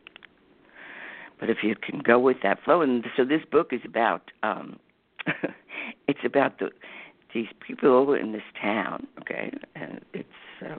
But 1.39 1.49
if 1.49 1.63
you 1.63 1.75
can 1.75 1.99
go 1.99 2.19
with 2.19 2.37
that 2.43 2.63
flow, 2.63 2.81
and 2.81 3.05
so 3.17 3.25
this 3.25 3.41
book 3.51 3.73
is 3.73 3.81
about, 3.83 4.31
um, 4.43 4.79
it's 6.07 6.19
about 6.23 6.59
the 6.59 6.69
these 7.33 7.47
people 7.65 8.13
in 8.13 8.33
this 8.33 8.43
town, 8.61 9.07
okay, 9.21 9.51
and 9.75 10.01
it's 10.13 10.27
uh, 10.63 10.75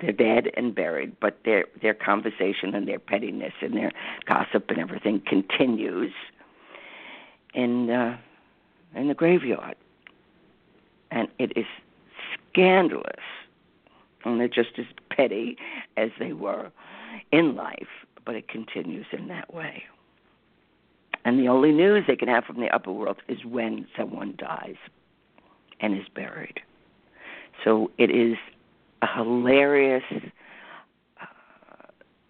they're 0.00 0.12
dead 0.12 0.50
and 0.56 0.74
buried, 0.74 1.18
but 1.20 1.38
their 1.44 1.66
their 1.80 1.94
conversation 1.94 2.74
and 2.74 2.88
their 2.88 2.98
pettiness 2.98 3.52
and 3.60 3.76
their 3.76 3.92
gossip 4.26 4.70
and 4.70 4.78
everything 4.78 5.22
continues 5.26 6.12
in 7.54 7.90
uh, 7.90 8.16
in 8.96 9.08
the 9.08 9.14
graveyard, 9.14 9.76
and 11.12 11.28
it 11.38 11.52
is 11.56 11.66
scandalous. 12.50 13.04
And 14.24 14.40
they're 14.40 14.48
just 14.48 14.78
as 14.78 14.86
petty 15.10 15.56
as 15.96 16.10
they 16.18 16.32
were 16.32 16.70
in 17.30 17.54
life, 17.54 17.88
but 18.24 18.34
it 18.34 18.48
continues 18.48 19.06
in 19.12 19.28
that 19.28 19.52
way. 19.52 19.84
And 21.24 21.38
the 21.38 21.48
only 21.48 21.70
news 21.70 22.04
they 22.06 22.16
can 22.16 22.28
have 22.28 22.44
from 22.44 22.60
the 22.60 22.70
upper 22.74 22.90
world 22.90 23.18
is 23.28 23.44
when 23.44 23.86
someone 23.96 24.34
dies 24.38 24.76
and 25.80 25.94
is 25.94 26.08
buried. 26.14 26.60
So 27.62 27.90
it 27.98 28.10
is 28.10 28.36
a 29.02 29.06
hilarious, 29.06 30.04
uh, 31.20 31.26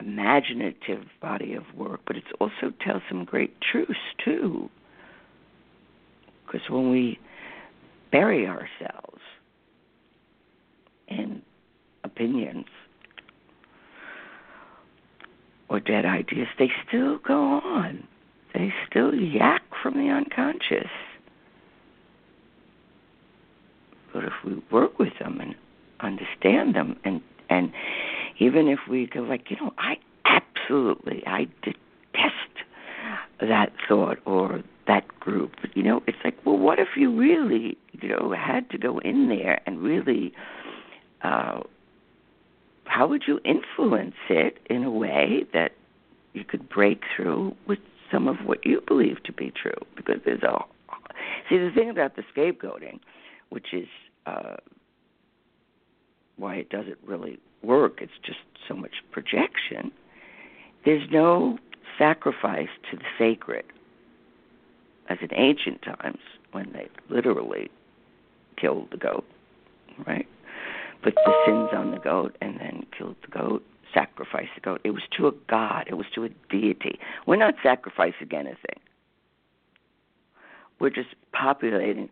imaginative 0.00 1.04
body 1.20 1.54
of 1.54 1.64
work, 1.74 2.00
but 2.06 2.16
it 2.16 2.24
also 2.40 2.72
tells 2.80 3.02
some 3.08 3.24
great 3.24 3.54
truths 3.60 3.92
too. 4.22 4.68
Because 6.46 6.68
when 6.68 6.90
we 6.90 7.18
bury 8.12 8.46
ourselves 8.46 9.20
in 11.08 11.42
opinions 12.04 12.66
or 15.68 15.80
dead 15.80 16.04
ideas, 16.04 16.48
they 16.58 16.70
still 16.86 17.18
go 17.18 17.40
on. 17.42 18.06
They 18.54 18.72
still 18.88 19.14
yak 19.14 19.62
from 19.82 19.94
the 19.94 20.12
unconscious. 20.12 20.90
But 24.12 24.24
if 24.24 24.32
we 24.44 24.62
work 24.70 24.98
with 24.98 25.18
them 25.18 25.40
and 25.40 25.54
understand 26.00 26.74
them 26.74 26.98
and 27.04 27.22
and 27.48 27.72
even 28.38 28.68
if 28.68 28.80
we 28.90 29.06
go 29.06 29.20
like 29.20 29.50
you 29.50 29.56
know 29.56 29.72
i 29.78 29.96
absolutely 30.24 31.22
i 31.26 31.46
detest 31.62 31.81
that 33.46 33.72
thought 33.88 34.18
or 34.24 34.62
that 34.86 35.06
group 35.20 35.52
you 35.74 35.82
know 35.82 36.02
it's 36.06 36.18
like 36.24 36.36
well 36.44 36.58
what 36.58 36.78
if 36.78 36.88
you 36.96 37.14
really 37.14 37.76
you 37.92 38.08
know 38.08 38.32
had 38.32 38.68
to 38.70 38.78
go 38.78 38.98
in 38.98 39.28
there 39.28 39.60
and 39.66 39.80
really 39.80 40.32
uh 41.22 41.60
how 42.84 43.06
would 43.06 43.22
you 43.26 43.40
influence 43.44 44.14
it 44.28 44.58
in 44.68 44.82
a 44.84 44.90
way 44.90 45.44
that 45.52 45.72
you 46.32 46.44
could 46.44 46.68
break 46.68 47.02
through 47.14 47.54
with 47.66 47.78
some 48.10 48.28
of 48.28 48.36
what 48.44 48.64
you 48.66 48.82
believe 48.86 49.22
to 49.22 49.32
be 49.32 49.50
true 49.50 49.70
because 49.96 50.20
there's 50.24 50.42
a 50.42 50.58
see 51.48 51.58
the 51.58 51.70
thing 51.74 51.88
about 51.88 52.16
the 52.16 52.22
scapegoating 52.34 52.98
which 53.50 53.72
is 53.72 53.86
uh 54.26 54.56
why 56.36 56.56
it 56.56 56.70
doesn't 56.70 56.98
really 57.06 57.38
work. 57.62 57.98
It's 58.00 58.12
just 58.24 58.38
so 58.68 58.74
much 58.74 58.92
projection. 59.10 59.92
There's 60.84 61.08
no 61.10 61.58
sacrifice 62.02 62.68
to 62.90 62.96
the 62.96 63.04
sacred, 63.16 63.64
as 65.08 65.18
in 65.20 65.28
ancient 65.34 65.82
times 65.82 66.18
when 66.50 66.72
they 66.72 66.88
literally 67.08 67.70
killed 68.60 68.88
the 68.90 68.96
goat, 68.96 69.24
right? 70.06 70.26
Put 71.02 71.14
the 71.14 71.32
sins 71.46 71.70
on 71.72 71.92
the 71.92 71.98
goat 71.98 72.36
and 72.40 72.58
then 72.58 72.86
killed 72.96 73.16
the 73.22 73.28
goat, 73.28 73.64
sacrificed 73.94 74.50
the 74.56 74.60
goat. 74.60 74.80
It 74.82 74.90
was 74.90 75.02
to 75.16 75.28
a 75.28 75.32
god, 75.48 75.86
it 75.88 75.94
was 75.94 76.06
to 76.14 76.24
a 76.24 76.28
deity. 76.50 76.98
We're 77.26 77.36
not 77.36 77.54
sacrificing 77.62 78.28
anything. 78.32 78.80
We're 80.80 80.90
just 80.90 81.14
populating 81.32 82.08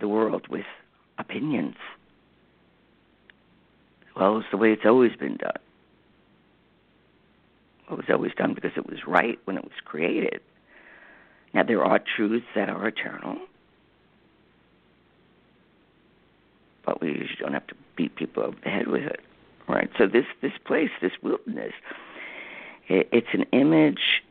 the 0.00 0.08
world 0.08 0.48
with 0.48 0.66
opinions 1.18 1.76
well, 4.16 4.38
it's 4.38 4.46
the 4.50 4.56
way 4.56 4.72
it's 4.72 4.84
always 4.84 5.16
been 5.16 5.36
done. 5.36 5.52
It 7.92 7.96
was 7.96 8.06
always 8.10 8.32
done 8.34 8.54
because 8.54 8.72
it 8.76 8.88
was 8.88 9.06
right 9.06 9.38
when 9.44 9.56
it 9.56 9.64
was 9.64 9.72
created. 9.84 10.40
Now, 11.54 11.62
there 11.62 11.84
are 11.84 11.98
truths 11.98 12.46
that 12.54 12.68
are 12.70 12.86
eternal, 12.88 13.36
but 16.84 17.00
we 17.00 17.08
usually 17.08 17.36
don't 17.38 17.52
have 17.52 17.66
to 17.66 17.74
beat 17.96 18.16
people 18.16 18.42
over 18.42 18.56
the 18.62 18.70
head 18.70 18.88
with 18.88 19.02
it, 19.02 19.20
right? 19.68 19.90
So 19.98 20.06
this 20.06 20.24
this 20.40 20.52
place, 20.64 20.90
this 21.00 21.12
wilderness, 21.22 21.72
it, 22.88 23.08
it's 23.12 23.28
an 23.34 23.44
image. 23.52 24.22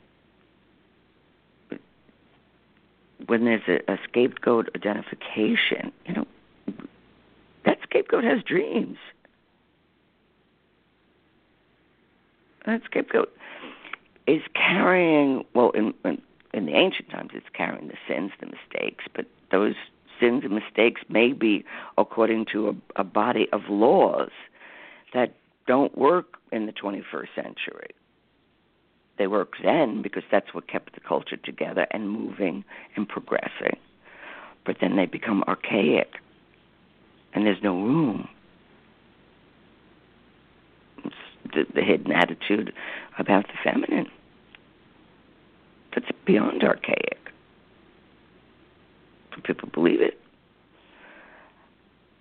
When 3.27 3.45
there's 3.45 3.61
a, 3.67 3.91
a 3.91 3.99
scapegoat 4.09 4.69
identification, 4.75 5.91
you 6.07 6.13
know, 6.15 6.27
that 7.65 7.77
scapegoat 7.83 8.23
has 8.23 8.41
dreams. 8.43 8.97
That 12.65 12.81
scapegoat 12.85 13.31
is 14.27 14.41
carrying 14.53 15.43
well 15.53 15.71
in, 15.71 15.93
in 16.05 16.21
in 16.53 16.65
the 16.65 16.73
ancient 16.73 17.09
times 17.09 17.31
it's 17.33 17.45
carrying 17.53 17.87
the 17.87 17.97
sins 18.07 18.31
the 18.39 18.45
mistakes 18.45 19.05
but 19.15 19.25
those 19.51 19.75
sins 20.21 20.43
and 20.43 20.53
mistakes 20.53 21.01
may 21.09 21.33
be 21.33 21.65
according 21.97 22.45
to 22.53 22.69
a, 22.69 23.01
a 23.01 23.03
body 23.03 23.47
of 23.51 23.61
laws 23.69 24.29
that 25.13 25.33
don't 25.67 25.97
work 25.97 26.37
in 26.51 26.65
the 26.65 26.71
21st 26.71 27.27
century. 27.35 27.89
They 29.17 29.27
work 29.27 29.53
then 29.63 30.01
because 30.01 30.23
that's 30.31 30.53
what 30.53 30.67
kept 30.67 30.93
the 30.93 30.99
culture 31.01 31.37
together 31.37 31.87
and 31.91 32.09
moving 32.09 32.63
and 32.95 33.07
progressing. 33.07 33.77
But 34.65 34.77
then 34.79 34.95
they 34.95 35.05
become 35.05 35.43
archaic, 35.47 36.13
and 37.33 37.45
there's 37.45 37.61
no 37.63 37.73
room. 37.81 38.27
It's 41.03 41.15
the, 41.53 41.65
the 41.73 41.81
hidden 41.81 42.11
attitude 42.11 42.73
about 43.17 43.47
the 43.47 43.53
feminine 43.63 44.07
that's 45.93 46.07
beyond 46.25 46.63
archaic. 46.63 47.17
People 49.43 49.69
believe 49.73 50.01
it. 50.01 50.19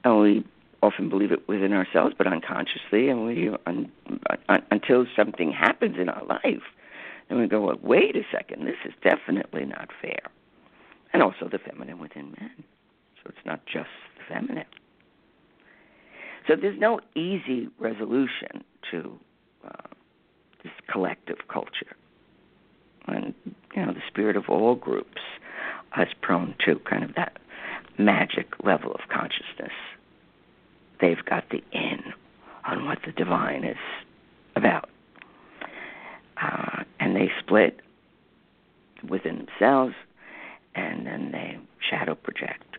And 0.05 0.21
we 0.21 0.45
often 0.83 1.09
believe 1.09 1.33
it 1.33 1.47
within 1.49 1.73
ourselves, 1.73 2.15
but 2.17 2.27
unconsciously, 2.27 3.09
and 3.09 3.27
we 3.27 3.51
un, 3.67 3.91
un, 4.49 4.63
until 4.71 5.05
something 5.15 5.53
happens 5.53 5.97
in 5.99 6.09
our 6.09 6.25
life, 6.25 6.63
and 7.29 7.39
we 7.39 7.47
go, 7.47 7.61
well, 7.61 7.79
wait 7.83 8.17
a 8.17 8.23
second, 8.33 8.67
this 8.67 8.77
is 8.87 8.95
definitely 9.03 9.67
not 9.67 9.91
fair. 10.01 10.23
And 11.13 11.23
also 11.23 11.49
the 11.51 11.59
feminine 11.59 11.99
within 11.99 12.35
men. 12.41 12.65
So 13.17 13.29
it's 13.29 13.45
not 13.45 13.67
just 13.67 13.91
the 14.17 14.35
feminine. 14.35 14.65
So 16.49 16.57
there's 16.57 16.79
no 16.79 17.01
easy 17.15 17.69
resolution 17.79 18.65
to 18.91 19.19
uh, 19.67 19.89
this 20.63 20.73
collective 20.91 21.39
culture. 21.49 21.97
And, 23.07 23.35
you 23.75 23.85
know, 23.85 23.93
the 23.93 24.03
spirit 24.07 24.37
of 24.37 24.49
all 24.49 24.75
groups 24.75 25.23
is 26.01 26.09
prone 26.21 26.55
to 26.67 26.79
kind 26.81 27.03
of 27.03 27.15
that 27.15 27.39
magic 27.99 28.49
level 28.65 28.93
of 28.93 29.01
consciousness. 29.09 29.73
They've 31.01 31.25
got 31.25 31.45
the 31.51 31.63
in 31.73 32.13
on 32.65 32.87
what 32.87 32.99
the 33.05 33.13
divine 33.13 33.65
is 33.65 33.77
about. 34.55 34.89
Uh, 36.41 36.85
and 36.99 37.17
they 37.17 37.31
split 37.39 37.81
within 39.09 39.47
themselves, 39.47 39.95
and 40.75 41.07
then 41.07 41.31
they 41.33 41.59
shadow 41.91 42.15
project. 42.15 42.77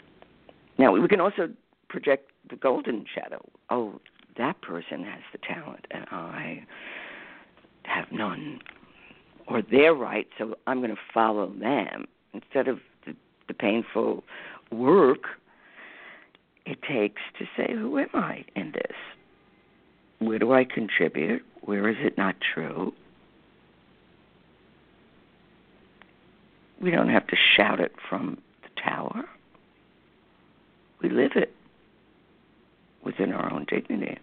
Now, 0.77 0.91
we 0.93 1.07
can 1.07 1.19
also 1.19 1.49
project 1.89 2.31
the 2.49 2.55
golden 2.55 3.05
shadow. 3.13 3.47
Oh, 3.69 3.99
that 4.37 4.61
person 4.61 5.03
has 5.03 5.21
the 5.31 5.37
talent, 5.37 5.85
and 5.91 6.05
I 6.11 6.65
have 7.83 8.11
none. 8.11 8.61
Or 9.47 9.61
they're 9.61 9.93
right, 9.93 10.27
so 10.37 10.55
I'm 10.67 10.79
going 10.79 10.91
to 10.91 11.01
follow 11.13 11.51
them 11.51 12.05
instead 12.33 12.67
of 12.67 12.79
the, 13.05 13.15
the 13.47 13.53
painful 13.53 14.23
work 14.71 15.25
it 16.65 16.81
takes 16.83 17.21
to 17.39 17.45
say, 17.57 17.73
who 17.73 17.97
am 17.97 18.09
I 18.13 18.45
in 18.55 18.71
this? 18.71 18.95
Where 20.19 20.39
do 20.39 20.53
I 20.53 20.63
contribute? 20.63 21.43
Where 21.61 21.89
is 21.89 21.97
it 21.99 22.17
not 22.17 22.35
true? 22.53 22.93
We 26.79 26.91
don't 26.91 27.09
have 27.09 27.27
to 27.27 27.35
shout 27.35 27.79
it 27.79 27.93
from 28.07 28.37
the 28.63 28.81
tower. 28.81 29.25
We 31.01 31.09
live 31.09 31.31
it 31.35 31.53
within 33.03 33.31
our 33.33 33.51
own 33.51 33.65
dignity. 33.69 34.17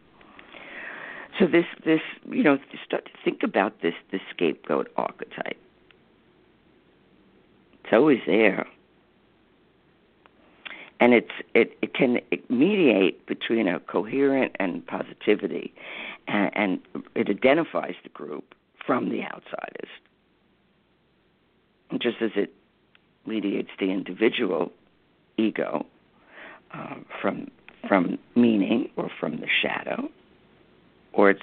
So 1.38 1.46
this 1.46 1.66
this 1.84 2.00
you 2.28 2.42
know 2.42 2.58
start 2.84 3.04
to 3.04 3.10
think 3.24 3.42
about 3.42 3.80
this 3.82 3.94
this 4.10 4.20
scapegoat 4.30 4.90
archetype. 4.96 5.58
It's 7.84 7.92
always 7.92 8.20
there, 8.26 8.66
and 11.00 11.14
it's 11.14 11.30
it 11.54 11.78
it 11.80 11.94
can 11.94 12.18
mediate 12.48 13.24
between 13.26 13.68
a 13.68 13.78
coherent 13.80 14.56
and 14.58 14.84
positivity, 14.86 15.72
and, 16.26 16.50
and 16.56 16.80
it 17.14 17.28
identifies 17.28 17.94
the 18.02 18.08
group 18.08 18.54
from 18.84 19.10
the 19.10 19.22
outsiders, 19.22 19.90
just 22.00 22.20
as 22.20 22.30
it 22.34 22.52
mediates 23.26 23.70
the 23.78 23.90
individual 23.90 24.72
ego 25.36 25.86
uh, 26.74 26.96
from 27.20 27.48
from 27.86 28.18
meaning 28.34 28.90
or 28.96 29.10
from 29.20 29.40
the 29.40 29.48
shadow, 29.62 30.08
or 31.12 31.30
it's 31.30 31.42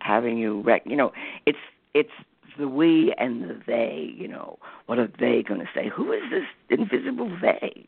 having 0.00 0.38
you 0.38 0.62
rec- 0.62 0.86
you 0.86 0.96
know 0.96 1.12
it's 1.46 1.58
it's 1.94 2.10
the 2.58 2.68
we 2.68 3.14
and 3.18 3.42
the 3.42 3.60
they 3.66 4.12
you 4.16 4.28
know. 4.28 4.58
What 4.86 4.98
are 4.98 5.10
they 5.18 5.42
going 5.42 5.60
to 5.60 5.68
say? 5.74 5.88
Who 5.94 6.12
is 6.12 6.22
this 6.30 6.44
invisible 6.78 7.30
they? 7.42 7.86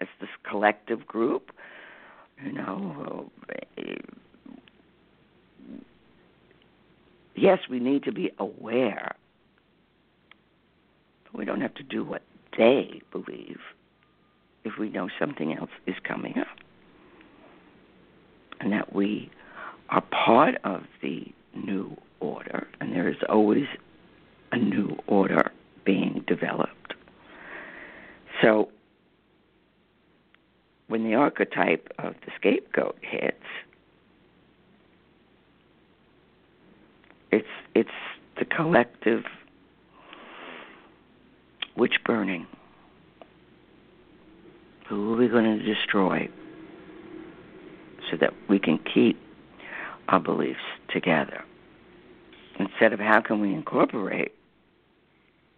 It's 0.00 0.10
this 0.20 0.30
collective 0.48 1.06
group 1.06 1.52
you 2.44 2.52
know 2.52 3.30
eh, 3.78 3.94
yes 7.34 7.58
we 7.68 7.78
need 7.78 8.02
to 8.04 8.12
be 8.12 8.30
aware 8.38 9.14
but 11.24 11.38
we 11.38 11.44
don't 11.44 11.60
have 11.60 11.74
to 11.74 11.82
do 11.82 12.04
what 12.04 12.22
they 12.56 13.00
believe 13.12 13.58
if 14.64 14.78
we 14.78 14.88
know 14.90 15.08
something 15.18 15.56
else 15.56 15.70
is 15.86 15.94
coming 16.04 16.38
up. 16.38 16.46
And 18.60 18.72
that 18.72 18.94
we 18.94 19.30
are 19.88 20.02
part 20.02 20.56
of 20.64 20.82
the 21.02 21.26
new 21.54 21.96
order, 22.20 22.68
and 22.80 22.92
there 22.92 23.08
is 23.08 23.16
always 23.28 23.66
a 24.52 24.58
new 24.58 24.96
order 25.06 25.50
being 25.84 26.24
developed. 26.26 26.94
So, 28.42 28.70
when 30.88 31.04
the 31.04 31.14
archetype 31.14 31.88
of 31.98 32.14
the 32.24 32.32
scapegoat 32.36 32.96
hits, 33.00 33.36
it's 37.30 37.46
it's 37.74 37.90
the 38.38 38.44
collective 38.44 39.24
witch 41.76 41.94
burning 42.04 42.46
who 44.90 45.14
are 45.14 45.16
we 45.16 45.28
going 45.28 45.44
to 45.44 45.62
destroy 45.62 46.28
so 48.10 48.16
that 48.20 48.32
we 48.48 48.58
can 48.58 48.78
keep 48.92 49.16
our 50.08 50.18
beliefs 50.18 50.58
together? 50.92 51.44
Instead 52.58 52.92
of 52.92 52.98
how 52.98 53.20
can 53.20 53.40
we 53.40 53.54
incorporate 53.54 54.34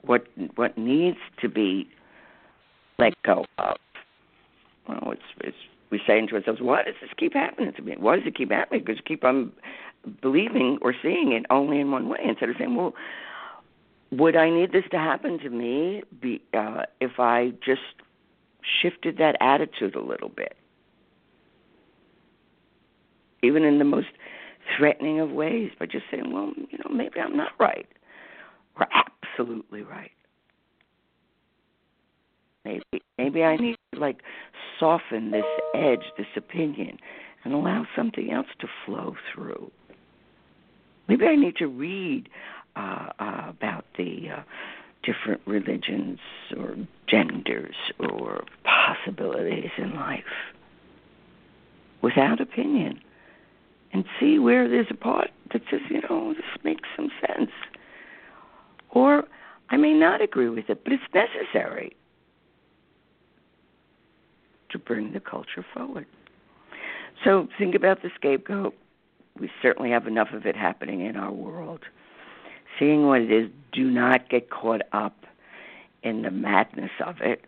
what 0.03 0.27
what 0.57 0.77
needs 0.77 1.17
to 1.41 1.49
be 1.49 1.89
let 2.99 3.15
go 3.23 3.47
of? 3.59 3.77
Well, 4.87 5.13
it's, 5.13 5.23
it's 5.41 5.57
we 5.91 6.01
say 6.07 6.25
to 6.25 6.35
ourselves, 6.35 6.61
why 6.61 6.83
does 6.83 6.95
this 7.01 7.11
keep 7.17 7.33
happening 7.33 7.73
to 7.75 7.83
me? 7.83 7.97
Why 7.99 8.17
does 8.17 8.27
it 8.27 8.37
keep 8.37 8.51
happening? 8.51 8.83
Because 8.85 8.97
you 8.99 9.03
keep 9.03 9.25
on 9.25 9.51
believing 10.21 10.79
or 10.83 10.95
seeing 11.03 11.33
it 11.33 11.47
only 11.51 11.81
in 11.81 11.91
one 11.91 12.09
way 12.09 12.19
instead 12.25 12.51
of 12.51 12.57
saying, 12.59 12.77
well, 12.77 12.95
would 14.11 14.37
I 14.37 14.51
need 14.51 14.73
this 14.73 14.85
to 14.91 14.99
happen 14.99 15.39
to 15.39 15.49
me 15.51 16.03
be, 16.21 16.43
uh, 16.55 16.83
if 17.01 17.19
I 17.19 17.53
just 17.65 17.81
shifted 18.81 19.19
that 19.19 19.37
attitude 19.41 19.95
a 19.95 20.03
little 20.03 20.29
bit. 20.29 20.57
Even 23.43 23.65
in 23.65 23.79
the 23.79 23.85
most 23.85 24.09
threatening 24.77 25.21
of 25.21 25.31
ways, 25.31 25.71
by 25.79 25.87
just 25.87 26.05
saying, 26.11 26.33
well, 26.33 26.53
you 26.71 26.79
know, 26.79 26.95
maybe 26.95 27.21
I'm 27.21 27.37
not 27.37 27.53
right. 27.59 27.87
Or 28.79 28.87
absolutely 28.93 29.83
right. 29.83 30.11
Maybe 32.65 33.03
maybe 33.19 33.43
I 33.43 33.57
need 33.57 33.77
to 33.93 34.01
like 34.01 34.21
soften 34.79 35.33
this 35.33 35.45
edge, 35.75 36.05
this 36.17 36.29
opinion, 36.37 36.99
and 37.45 37.53
allow 37.53 37.87
something 37.97 38.31
else 38.31 38.47
to 38.61 38.69
flow 38.87 39.17
through. 39.35 39.71
Maybe 41.09 41.27
I 41.27 41.35
need 41.35 41.57
to 41.57 41.67
read 41.67 42.29
uh, 42.77 43.09
uh, 43.19 43.47
about 43.49 43.85
the 43.99 44.29
uh, 44.37 44.43
different 45.03 45.41
religions 45.47 46.19
or 46.57 46.77
genders 47.09 47.75
or 47.99 48.45
possibilities 48.65 49.71
in 49.77 49.95
life 49.95 50.25
without 52.03 52.41
opinion 52.41 53.01
and 53.93 54.05
see 54.19 54.39
where 54.39 54.69
there's 54.69 54.87
a 54.91 54.95
part 54.95 55.31
that 55.53 55.63
says, 55.71 55.81
you 55.91 56.01
know, 56.09 56.33
this 56.35 56.45
makes 56.65 56.89
some 56.97 57.11
sense. 57.27 57.51
Or 58.91 59.25
I 59.71 59.77
may 59.77 59.93
not 59.93 60.21
agree 60.21 60.49
with 60.49 60.69
it, 60.69 60.83
but 60.85 60.93
it's 60.93 61.03
necessary 61.15 61.95
to 64.71 64.79
bring 64.79 65.13
the 65.13 65.21
culture 65.21 65.65
forward. 65.75 66.07
So 67.25 67.49
think 67.59 67.75
about 67.75 68.03
the 68.03 68.11
scapegoat. 68.15 68.75
We 69.39 69.51
certainly 69.61 69.91
have 69.91 70.07
enough 70.07 70.29
of 70.33 70.47
it 70.47 70.57
happening 70.57 71.05
in 71.05 71.17
our 71.17 71.33
world 71.33 71.81
seeing 72.79 73.07
what 73.07 73.21
it 73.21 73.31
is, 73.31 73.51
do 73.73 73.91
not 73.91 74.29
get 74.29 74.51
caught 74.51 74.83
up 74.93 75.27
in 76.03 76.23
the 76.23 76.31
madness 76.31 76.91
of 77.05 77.21
it 77.21 77.45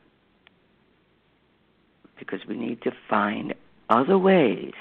because 2.18 2.46
we 2.46 2.56
need 2.56 2.80
to 2.82 2.92
find 3.08 3.54
other 3.90 4.18
ways 4.18 4.72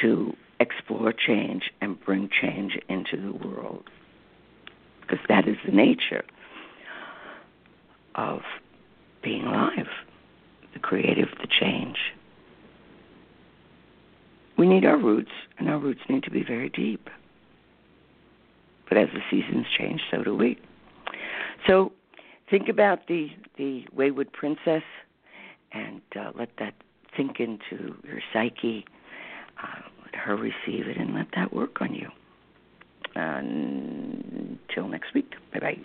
to 0.00 0.34
explore 0.58 1.12
change 1.12 1.70
and 1.80 2.00
bring 2.04 2.28
change 2.28 2.78
into 2.88 3.16
the 3.16 3.32
world 3.46 3.84
because 5.00 5.24
that 5.28 5.46
is 5.46 5.56
the 5.64 5.72
nature 5.72 6.24
of 8.14 8.42
being 9.22 9.44
alive, 9.44 9.88
the 10.72 10.78
creative, 10.78 11.28
the 11.40 11.46
change. 11.46 11.98
We 14.56 14.66
need 14.66 14.84
our 14.84 14.96
roots, 14.96 15.32
and 15.58 15.68
our 15.68 15.78
roots 15.78 16.00
need 16.08 16.22
to 16.24 16.30
be 16.30 16.42
very 16.42 16.70
deep. 16.70 17.10
But 18.88 18.98
as 18.98 19.08
the 19.12 19.20
seasons 19.30 19.66
change, 19.76 20.00
so 20.10 20.22
do 20.22 20.34
we. 20.34 20.58
So 21.66 21.92
think 22.50 22.68
about 22.68 23.06
the 23.08 23.28
the 23.56 23.84
wayward 23.92 24.32
princess, 24.32 24.82
and 25.72 26.00
uh, 26.14 26.32
let 26.34 26.50
that 26.58 26.74
sink 27.16 27.40
into 27.40 27.96
your 28.04 28.20
psyche. 28.32 28.84
Uh, 29.62 29.88
let 30.04 30.14
her 30.14 30.36
receive 30.36 30.86
it, 30.86 30.96
and 30.96 31.14
let 31.14 31.26
that 31.34 31.52
work 31.52 31.80
on 31.80 31.94
you. 31.94 32.08
Until 33.14 34.88
next 34.88 35.14
week. 35.14 35.32
Bye 35.52 35.60
bye. 35.60 35.78